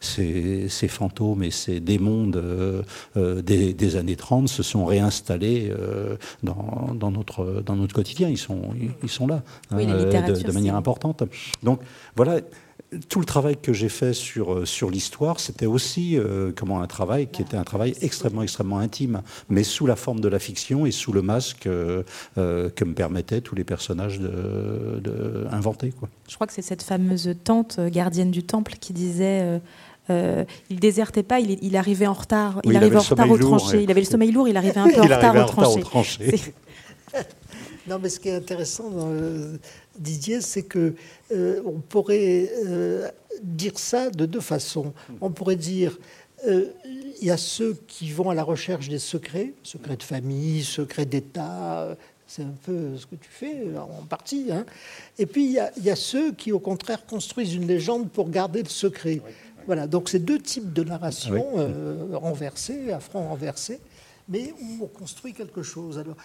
[0.00, 2.30] ces, fantômes et ces démons
[3.42, 8.28] des, années 30 se sont réinstallés euh, dans, dans, notre, dans notre quotidien.
[8.28, 8.70] Ils sont,
[9.02, 11.22] ils sont là hein, euh, de, manière importante.
[11.62, 11.80] Donc
[12.16, 12.40] voilà,
[13.08, 16.18] tout le travail que j'ai fait sur, euh, sur l'histoire, c'était aussi
[16.56, 20.28] comment un travail qui était un travail extrêmement, extrêmement intime, mais sous la forme de
[20.28, 25.48] la fiction et sous le masque que me permettaient tous les personnages de.
[25.98, 26.08] Quoi.
[26.28, 29.60] Je crois que c'est cette fameuse tante gardienne du temple qui disait
[30.10, 32.60] euh, il désertait pas, il, arrivait en retard.
[32.64, 33.82] il, arrivait en retard au tranché.
[33.82, 36.34] Il avait le sommeil lourd, il arrivait un peu en retard au tranché.
[37.86, 39.56] non, mais ce qui est intéressant dans euh,
[39.98, 40.94] Didier, c'est que
[41.32, 42.50] euh, on pourrait
[43.42, 44.92] dire ça de deux façons.
[45.20, 45.98] On pourrait dire
[46.44, 51.06] il y a ceux qui vont à la recherche des secrets, secrets de famille, secrets
[51.06, 51.96] d'État,
[52.34, 54.46] c'est un peu ce que tu fais en partie.
[54.50, 54.64] Hein.
[55.18, 58.08] Et puis il y, a, il y, a, ceux qui, au contraire, construisent une légende
[58.10, 59.20] pour garder le secret.
[59.66, 63.80] Voilà, donc c'est deux types de narration euh, renversées, à front renversé,
[64.28, 65.98] mais où on construit quelque chose.
[65.98, 66.16] Alors,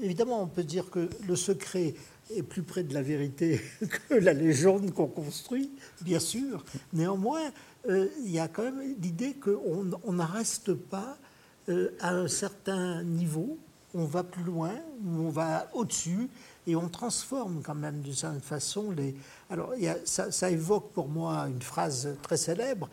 [0.00, 1.94] évidemment, on peut dire que le secret
[2.34, 3.60] est plus près de la vérité
[4.08, 5.70] que la légende qu'on construit,
[6.02, 6.64] bien sûr.
[6.92, 7.52] Néanmoins,
[7.88, 11.16] euh, il y a quand même l'idée qu'on n'en reste pas
[11.68, 13.58] euh, à un certain niveau,
[13.94, 14.72] on va plus loin,
[15.06, 16.28] on va au-dessus,
[16.66, 19.14] et on transforme quand même d'une certaine façon les.
[19.52, 19.74] Alors,
[20.06, 22.88] ça, évoque pour moi une phrase très célèbre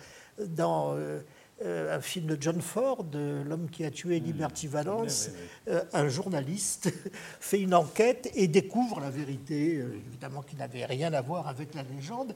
[0.46, 1.22] dans euh,
[1.64, 5.30] euh, un film de John Ford, L'homme qui a tué Liberty Valance.
[5.70, 6.92] Euh, un journaliste
[7.40, 11.84] fait une enquête et découvre la vérité, évidemment qui n'avait rien à voir avec la
[11.84, 12.36] légende,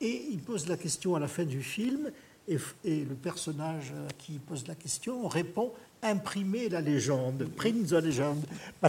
[0.00, 2.10] et il pose la question à la fin du film.
[2.48, 5.72] Et, et, le personnage qui pose la question répond
[6.02, 8.38] imprimer la légende, print the legend.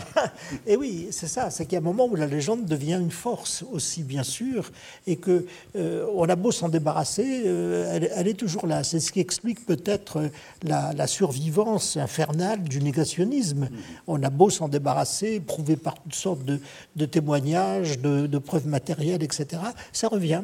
[0.67, 3.11] Et oui, c'est ça, c'est qu'il y a un moment où la légende devient une
[3.11, 4.71] force aussi, bien sûr,
[5.07, 5.45] et que
[5.75, 8.83] euh, on a beau s'en débarrasser, euh, elle, est toujours là.
[8.83, 10.29] C'est ce qui explique peut-être
[10.63, 13.69] la, survivance infernale du négationnisme.
[14.07, 19.23] On a beau s'en débarrasser, prouvé par toutes sortes de, témoignages, de, de, preuves matérielles,
[19.23, 20.43] etc., ça revient.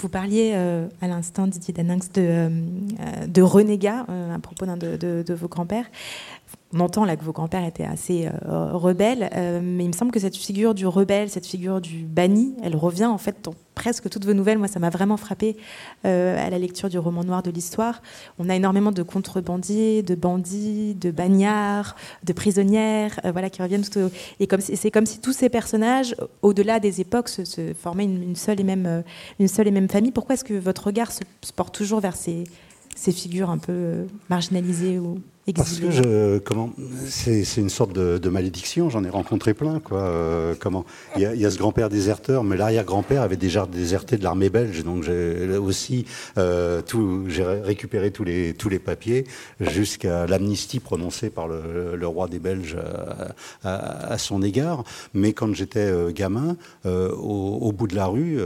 [0.00, 2.48] Vous parliez euh, à l'instant, Didier Daninx, de, euh,
[3.26, 5.84] de renégat euh, à propos de, vos grands-pères
[6.72, 10.12] on entend là que vos grands-pères étaient assez euh, rebelles, euh, mais il me semble
[10.12, 14.08] que cette figure du rebelle, cette figure du banni, elle revient en fait dans presque
[14.08, 14.58] toutes vos nouvelles.
[14.58, 15.56] Moi, ça m'a vraiment frappé
[16.04, 18.02] euh, à la lecture du roman noir de l'histoire.
[18.38, 24.10] On a énormément de contrebandiers, de bandits, de bagnards, de prisonnières, voilà, qui reviennent tout
[24.38, 28.64] Et c'est comme si tous ces personnages, au-delà des époques, se, formaient une, seule et
[28.64, 29.02] même,
[29.38, 30.12] une seule et même famille.
[30.12, 31.22] Pourquoi est-ce que votre regard se,
[31.56, 32.44] porte toujours vers ces,
[32.94, 35.20] ces figures un peu marginalisées ou
[35.54, 36.72] parce que je, comment,
[37.06, 38.90] c'est, une sorte de, malédiction.
[38.90, 40.00] J'en ai rencontré plein, quoi.
[40.00, 40.84] Euh, comment,
[41.16, 45.02] il y, a, ce grand-père déserteur, mais l'arrière-grand-père avait déjà déserté de l'armée belge, donc
[45.02, 46.04] j'ai aussi
[46.38, 49.24] euh, tout, j'ai récupéré tous les tous les papiers
[49.60, 52.76] jusqu'à l'amnistie prononcée par le, roi des Belges
[53.62, 54.84] à, son égard.
[55.14, 58.38] Mais quand j'étais euh, gamin, au, bout de la rue,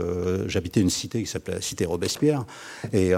[0.47, 2.45] j'habitais une cité qui s'appelait la cité Robespierre,
[2.93, 3.11] et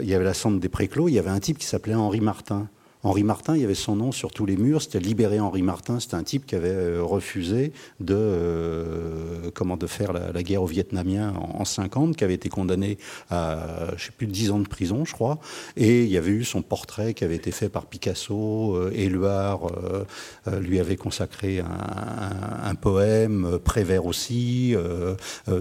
[0.00, 1.08] il y avait la centre des Préclos.
[1.08, 2.68] Il y avait un type qui s'appelait Henri Martin.
[3.04, 4.80] Henri Martin, il y avait son nom sur tous les murs.
[4.80, 5.98] C'était libéré Henri Martin.
[5.98, 10.66] C'était un type qui avait euh, refusé de, euh, comment, de faire la, guerre aux
[10.66, 12.98] Vietnamiens en, en, 50, qui avait été condamné
[13.28, 15.40] à, je sais plus, 10 ans de prison, je crois.
[15.76, 18.76] Et il y avait eu son portrait qui avait été fait par Picasso.
[18.76, 19.66] Euh, Éluard
[20.46, 21.66] euh, lui avait consacré un,
[22.62, 24.74] un, poème, Prévert aussi.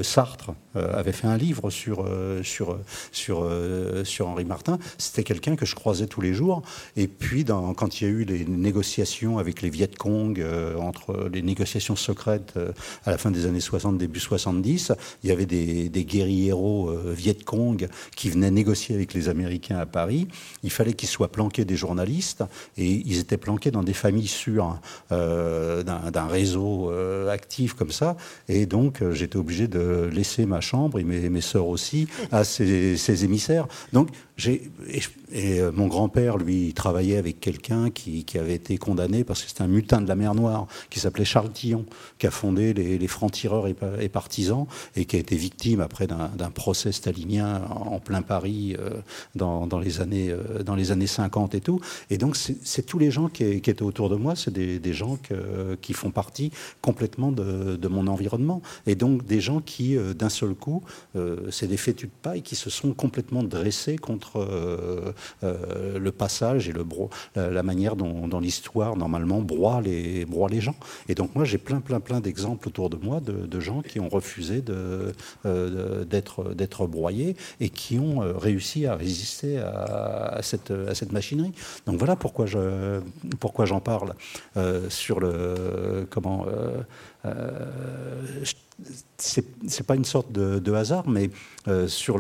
[0.01, 2.07] Sartre avait fait un livre sur,
[2.43, 2.77] sur,
[3.11, 3.49] sur,
[4.03, 4.77] sur Henri Martin.
[4.97, 6.61] C'était quelqu'un que je croisais tous les jours.
[6.95, 10.77] Et puis, dans, quand il y a eu les négociations avec les Viet Cong, euh,
[10.77, 12.71] entre les négociations secrètes euh,
[13.05, 14.91] à la fin des années 60, début 70,
[15.23, 19.77] il y avait des, des guérilleros euh, Viet Cong qui venaient négocier avec les Américains
[19.77, 20.27] à Paris.
[20.63, 22.43] Il fallait qu'ils soient planqués des journalistes
[22.77, 24.79] et ils étaient planqués dans des familles sûres
[25.09, 26.91] d'un réseau
[27.29, 28.17] actif comme ça.
[28.47, 33.67] Et donc, j'étais obligé de laisser ma chambre et mes, sœurs aussi à ces, émissaires.
[33.93, 34.71] Donc, j'ai
[35.31, 39.61] et euh, mon grand-père, lui, travaillait avec quelqu'un qui, avait été condamné parce que c'était
[39.61, 41.85] un mutin de la mer Noire, qui s'appelait Charles Tillon,
[42.17, 44.65] qui a fondé les, francs-tireurs et, partisans,
[44.95, 49.01] et qui a été victime après d'un procès stalinien en plein Paris euh,
[49.35, 51.79] dans, les années, euh, dans les années 50 et tout.
[52.09, 55.17] Et donc, c'est tous les gens qui, étaient autour de moi, c'est des, gens
[55.81, 56.51] qui font partie
[56.81, 58.61] complètement de, mon environnement.
[58.87, 60.81] Et donc, des gens qui, d'un seul coup,
[61.49, 65.13] c'est des fétus de paille qui se sont complètement dressés contre
[65.43, 70.61] euh, le passage et le bro, la, manière dont, l'histoire normalement broie les, broie les
[70.61, 70.75] gens.
[71.07, 74.09] Et donc moi j'ai plein plein plein d'exemples autour de moi de, gens qui ont
[74.09, 80.95] refusé euh, d'être d'être broyés et qui ont euh, réussi à résister à, cette, à
[80.95, 81.53] cette machinerie.
[81.85, 84.15] Donc voilà pourquoi j'en parle
[84.89, 86.45] sur le comment
[89.17, 91.29] c'est pas une sorte de, hasard, mais
[91.67, 92.17] euh, sur,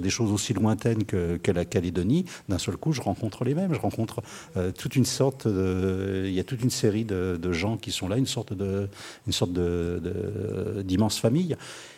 [0.00, 3.74] des choses aussi lointaines que, la Calédonie, d'un seul coup, je rencontre les mêmes.
[3.74, 4.22] Je rencontre
[4.56, 8.08] euh, toute une sorte de, il y a toute une série de, gens qui sont
[8.08, 8.88] là, une sorte de,
[9.26, 11.56] une d'immense famille.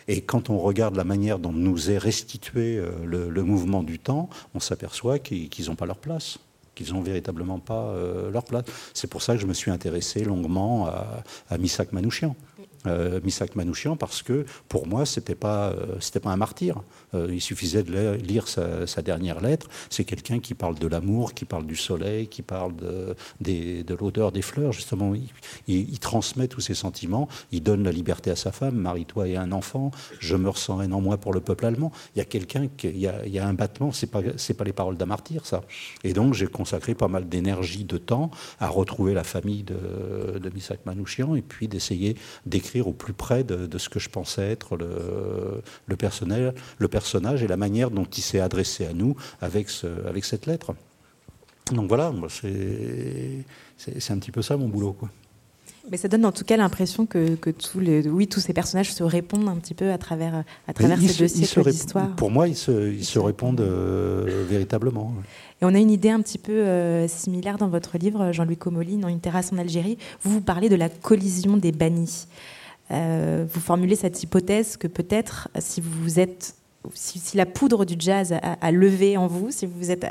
[0.08, 4.28] Et quand on regarde la manière dont nous est restitué euh, le, mouvement du temps,
[4.54, 6.38] on s'aperçoit qu'ils n'ont pas leur place
[6.76, 7.94] qu'ils n'ont véritablement pas
[8.32, 8.64] leur place.
[8.94, 12.34] C'est pour ça que je me suis intéressé longuement à, à Misak Manouchian
[13.22, 16.82] Misak Manouchian parce que pour moi c'était pas euh, c'était pas un martyr.
[17.14, 19.68] Euh, il suffisait de lire sa, dernière lettre.
[19.88, 24.32] C'est quelqu'un qui parle de l'amour, qui parle du soleil, qui parle de, de l'odeur
[24.32, 24.72] des fleurs.
[24.72, 25.14] Justement,
[25.66, 27.28] il, transmet tous ses sentiments.
[27.52, 28.76] Il donne la liberté à sa femme.
[28.76, 29.90] Marie-toi et un enfant.
[30.18, 31.92] Je me ressens un en moi pour le peuple allemand.
[32.14, 33.92] Il y a quelqu'un il y a, un battement.
[33.92, 35.62] C'est pas c'est pas les paroles d'un martyr ça.
[36.04, 40.50] Et donc j'ai consacré pas mal d'énergie, de temps à retrouver la famille de, de
[40.50, 44.76] Misak Manouchian et puis d'essayer d'écrire au plus près de, ce que je pensais être
[44.76, 46.54] le, personnel,
[47.00, 50.68] personnage et la manière dont il s'est adressé à nous avec, ce, avec cette lettre.
[51.72, 54.92] Donc voilà, c'est un petit peu ça mon boulot.
[54.92, 55.08] Quoi.
[55.90, 58.92] Mais ça donne en tout cas l'impression que, que tous, les, oui, tous ces personnages
[58.92, 62.14] se répondent un petit peu à travers, à travers ces deux siècles d'histoire.
[62.16, 65.14] Pour moi, ils se, ils se répondent euh, véritablement.
[65.60, 68.98] Et on a une idée un petit peu euh, similaire dans votre livre, Jean-Louis Comolli,
[68.98, 69.96] dans Une terrasse en Algérie.
[70.22, 72.26] Vous, vous parlez de la collision des bannis.
[72.90, 76.56] Euh, vous formulez cette hypothèse que peut-être si vous êtes
[76.94, 80.06] si, la poudre du jazz a, levé en vous, si vous êtes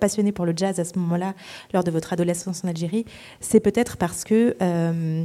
[0.00, 1.34] passionné pour le jazz à ce moment-là,
[1.72, 3.04] lors de votre adolescence en Algérie,
[3.40, 5.24] c'est peut-être parce que euh,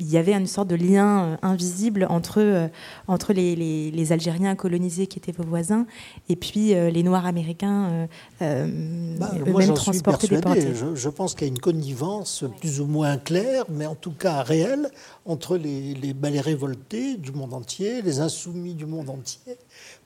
[0.00, 2.68] il y avait une sorte de lien euh, invisible entre, euh,
[3.06, 5.86] entre les, les, Algériens colonisés qui étaient vos voisins
[6.28, 8.08] et puis euh, les Noirs américains
[8.40, 8.46] bah,
[9.46, 13.64] eux-mêmes transportés des je, je, pense qu'il y a une connivence plus ou moins claire,
[13.68, 14.90] mais en tout cas réelle,
[15.26, 19.56] entre les, les, les révoltés du monde entier, les insoumis du monde entier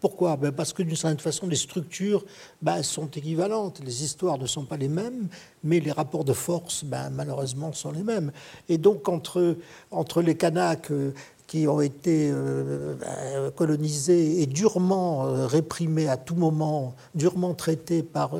[0.05, 2.27] pourquoi ben Parce que d'une certaine façon, les structures
[2.61, 3.81] ben, sont équivalentes.
[3.83, 5.29] Les histoires ne sont pas les mêmes,
[5.63, 8.31] mais les rapports de force, ben, malheureusement, sont les mêmes.
[8.69, 9.57] Et donc, entre,
[9.91, 11.15] entre les Kanaks euh,
[11.47, 18.03] qui ont été euh, ben, colonisés et durement euh, réprimés à tout moment, durement traités
[18.03, 18.33] par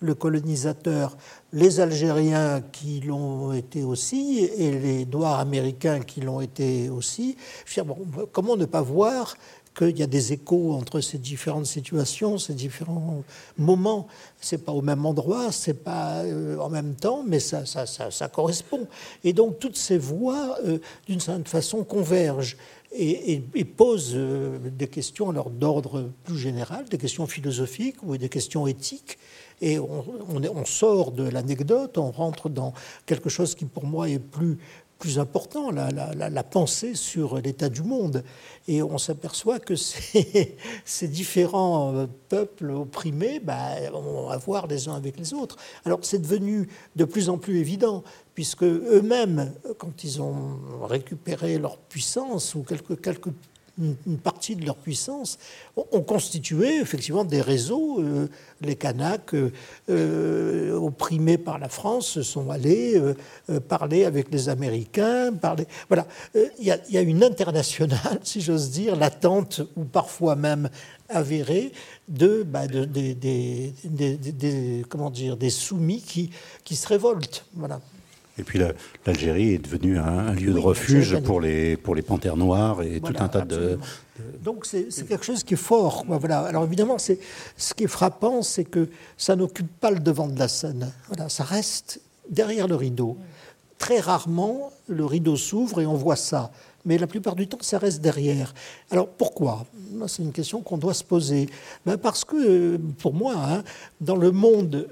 [0.00, 1.16] le colonisateur,
[1.52, 7.36] les Algériens qui l'ont été aussi, et les Noirs américains qui l'ont été aussi.
[8.32, 9.36] comment ne pas voir
[9.78, 13.22] qu'il y a des échos entre ces différentes situations, ces différents
[13.56, 14.08] moments.
[14.40, 18.28] C'est pas au même endroit, c'est pas euh, en même temps, mais ça, ça, ça,
[18.28, 18.88] correspond.
[19.22, 22.56] Et donc toutes ces voix, euh, d'une certaine façon, convergent.
[22.90, 23.42] Et,
[23.76, 29.18] posent euh, des questions alors d'ordre plus général, des questions philosophiques ou des questions éthiques.
[29.60, 32.72] Et on, sort de l'anecdote, on rentre dans
[33.04, 34.58] quelque chose qui pour moi est plus
[34.98, 38.24] plus important, la, pensée sur l'état du monde.
[38.66, 39.74] Et on s'aperçoit que
[40.84, 45.56] ces, différents euh, peuples opprimés bah, vont avoir les uns avec les autres.
[45.84, 48.02] Alors c'est devenu de plus en plus évident,
[48.34, 53.30] puisque eux-mêmes, quand ils ont récupéré leur puissance ou quelques, quelques
[53.78, 55.38] une, partie de leur puissance,
[55.76, 58.00] ont, constitué effectivement des réseaux.
[58.00, 58.28] Euh,
[58.60, 59.52] les Kanaks, euh,
[59.88, 63.00] euh, opprimés par la France, sont allés
[63.68, 65.32] parler avec les Américains.
[65.88, 70.68] Voilà, il y, a une internationale, si j'ose dire, latente ou parfois même
[71.08, 71.72] avérée
[72.08, 73.72] de, bah, des,
[74.88, 76.30] comment dire, des soumis qui,
[76.64, 77.44] qui se révoltent.
[77.54, 77.80] Voilà.
[78.38, 78.60] Et puis
[79.04, 83.14] l'Algérie est devenue un, lieu de refuge pour les, pour les panthères noires et tout
[83.18, 83.78] un tas de.
[84.42, 86.04] Donc c'est quelque chose qui est fort.
[86.08, 86.40] Voilà.
[86.40, 90.48] Alors évidemment, ce qui est frappant, c'est que ça n'occupe pas le devant de la
[90.48, 90.92] scène.
[91.08, 93.16] Voilà, ça reste derrière le rideau.
[93.78, 96.50] Très rarement, le rideau s'ouvre et on voit ça.
[96.84, 98.54] Mais la plupart du temps, ça reste derrière.
[98.90, 99.66] Alors pourquoi?
[100.06, 101.48] C'est une question qu'on doit se poser.
[101.84, 103.62] Ben parce que, pour moi, hein,
[104.00, 104.88] dans le monde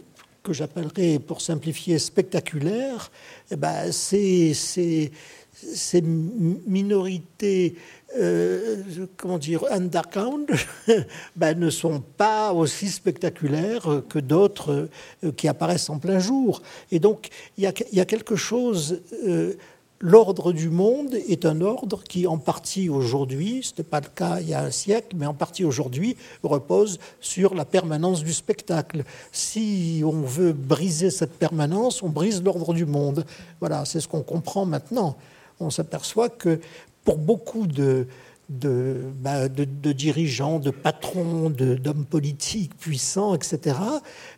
[0.47, 3.11] que j'appellerais, pour simplifier, spectaculaire,
[3.51, 5.11] eh ben, ces, ces,
[5.53, 7.75] ces, minorités,
[8.17, 10.49] euh, comment dire, underground,
[11.37, 14.89] ben, ne sont pas aussi spectaculaires que d'autres
[15.25, 16.63] euh, qui apparaissent en plein jour.
[16.93, 17.29] Et donc,
[17.59, 19.03] il y a, quelque chose...
[19.27, 19.55] Euh,
[20.01, 24.41] L'ordre du monde est un ordre qui, en partie aujourd'hui, ce n'était pas le cas
[24.41, 29.05] il y a un siècle, mais en partie aujourd'hui, repose sur la permanence du spectacle.
[29.33, 33.25] Si on veut briser cette permanence, on brise l'ordre du monde.
[33.61, 35.17] Voilà, c'est ce qu'on comprend maintenant.
[35.61, 36.61] On s'aperçoit que
[37.03, 38.07] pour beaucoup de,
[38.51, 43.79] bah, dirigeants, de patrons, d'hommes politiques puissants, etc.,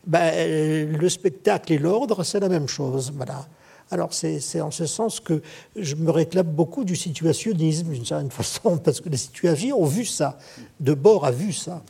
[0.06, 3.12] bah, le spectacle et l'ordre, c'est la même chose.
[3.16, 3.48] Voilà.
[3.90, 5.42] Alors c'est en ce sens que
[5.76, 10.04] je me réclame beaucoup du situationnisme, d'une certaine façon, parce que les situations ont vu
[10.04, 10.38] ça.
[10.80, 11.82] De bord a vu ça.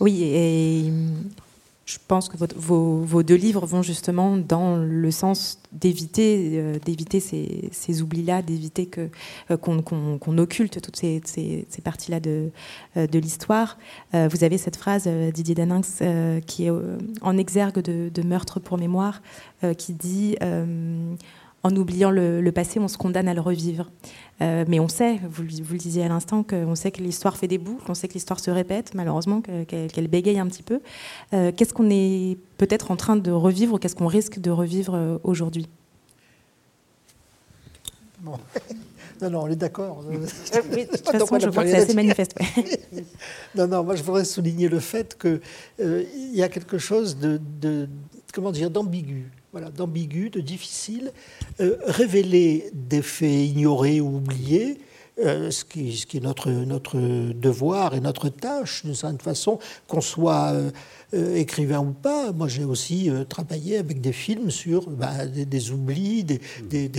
[0.00, 0.92] Oui, et
[1.86, 8.02] je pense que vos, deux livres vont justement dans le sens d'éviter euh, d'éviter ces,
[8.02, 8.88] oublis-là, d'éviter
[9.50, 11.20] euh, qu'on occulte toutes ces,
[11.82, 12.50] parties-là de,
[12.96, 13.76] euh, l'histoire.
[14.12, 16.02] vous avez cette phrase, Didier Daninx,
[16.46, 16.72] qui est
[17.20, 19.20] en exergue de, meurtre pour mémoire,
[19.76, 20.36] qui dit
[21.64, 23.90] en oubliant le, passé, on se condamne à le revivre.
[24.42, 27.48] Euh, mais on sait, vous, vous, le disiez à l'instant, qu'on sait que l'histoire fait
[27.48, 30.80] des boucles, on sait que l'histoire se répète, malheureusement, qu'elle bégaye un petit peu.
[31.32, 34.94] Euh, qu'est-ce qu'on est peut-être en train de revivre ou qu'est-ce qu'on risque de revivre
[34.94, 35.68] euh, aujourd'hui?
[39.22, 40.02] Non, non, on est d'accord.
[40.08, 42.34] Oui, de toute façon, je crois que c'est assez manifeste.
[43.54, 45.40] non, non, moi je voudrais souligner le fait qu'il
[46.32, 47.88] y a quelque chose de, de
[48.32, 51.12] comment dire, d'ambigu voilà, d'ambigu, de difficile,
[51.60, 54.80] euh, révéler des faits ignorés ou oubliés,
[55.20, 59.60] euh, ce, qui, ce, qui, est notre, notre devoir et notre tâche, d'une certaine façon,
[59.86, 60.52] qu'on soit
[61.12, 65.70] euh, écrivain ou pas, moi j'ai aussi euh, travaillé avec des films sur bah, des,
[65.70, 66.40] oublis, des,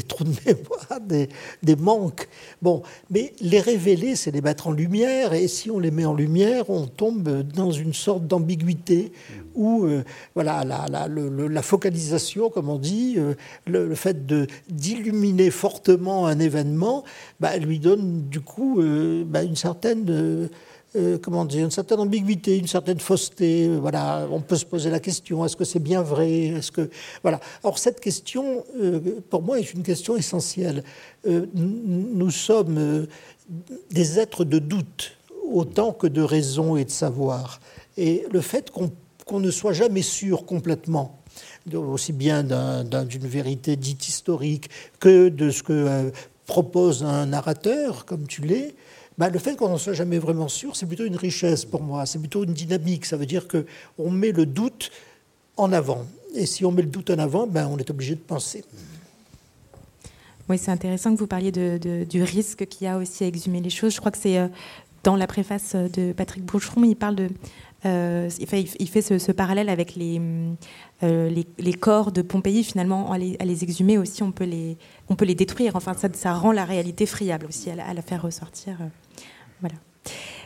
[0.07, 0.99] trous de mémoire,
[1.63, 2.27] des, manques.
[2.61, 6.13] Bon, mais les révéler, c'est les mettre en lumière, et si on les met en
[6.13, 9.11] lumière, on tombe dans une sorte d'ambiguïté
[9.55, 10.03] où euh,
[10.35, 13.17] voilà, la, focalisation, comme on dit,
[13.65, 14.25] le, fait
[14.69, 17.03] d'illuminer fortement un événement,
[17.39, 18.81] bah, lui donne du coup
[19.25, 20.49] bah, une certaine
[20.95, 21.17] euh,
[21.53, 23.67] une certaine ambiguïté, une certaine fausseté.
[23.67, 26.89] Euh, voilà, on peut se poser la question est-ce que c'est bien vrai Est-ce que
[27.21, 27.39] voilà.
[27.63, 30.83] Or cette question, euh, pour moi, est une question essentielle.
[31.25, 33.07] nous sommes
[33.91, 35.17] des êtres de doute
[35.51, 37.59] autant que de raison et de savoir.
[37.97, 41.19] Et le fait qu'on ne soit jamais sûr complètement
[41.73, 44.69] aussi bien d'une vérité dite historique
[44.99, 46.11] que de ce que
[46.45, 48.75] propose un narrateur, comme tu l'es,
[49.17, 52.05] bah, le fait qu'on n'en soit jamais vraiment sûr, c'est plutôt une richesse pour moi,
[52.05, 53.05] c'est plutôt une dynamique.
[53.05, 54.91] Ça veut dire qu'on met le doute
[55.57, 56.05] en avant.
[56.33, 58.65] Et si on met le doute en avant, ben, on est obligé de penser.
[60.49, 63.69] Oui, c'est intéressant que vous parliez du risque qu'il y a aussi à exhumer les
[63.69, 63.93] choses.
[63.93, 64.47] Je crois que c'est euh,
[65.03, 67.29] dans la préface de Patrick Boucheron, il parle de.
[67.85, 68.47] Euh, il
[68.89, 70.19] fait, ce, parallèle avec les,
[71.03, 72.63] euh, les, corps de Pompéi.
[72.63, 75.75] Finalement, à les, exhumer aussi, on peut les, on peut les détruire.
[75.75, 78.77] Enfin, ça rend la réalité friable aussi, à la faire ressortir.
[79.61, 79.75] Voilà.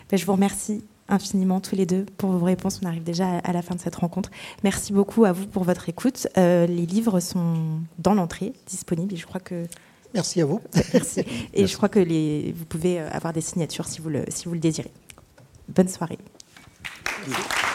[0.10, 2.80] Ben, je vous remercie infiniment tous les deux pour vos réponses.
[2.84, 4.30] On arrive déjà à la fin de cette rencontre.
[4.64, 6.28] Merci beaucoup à vous pour votre écoute.
[6.38, 9.14] Euh, les livres sont dans l'entrée, disponibles.
[9.14, 9.66] Et je crois que
[10.14, 10.60] Merci à vous.
[10.94, 11.24] Merci.
[11.54, 14.54] Et je crois que les, vous pouvez avoir des signatures si vous le, si vous
[14.54, 14.92] le désirez.
[15.68, 16.18] Bonne soirée.
[17.28, 17.69] Merci.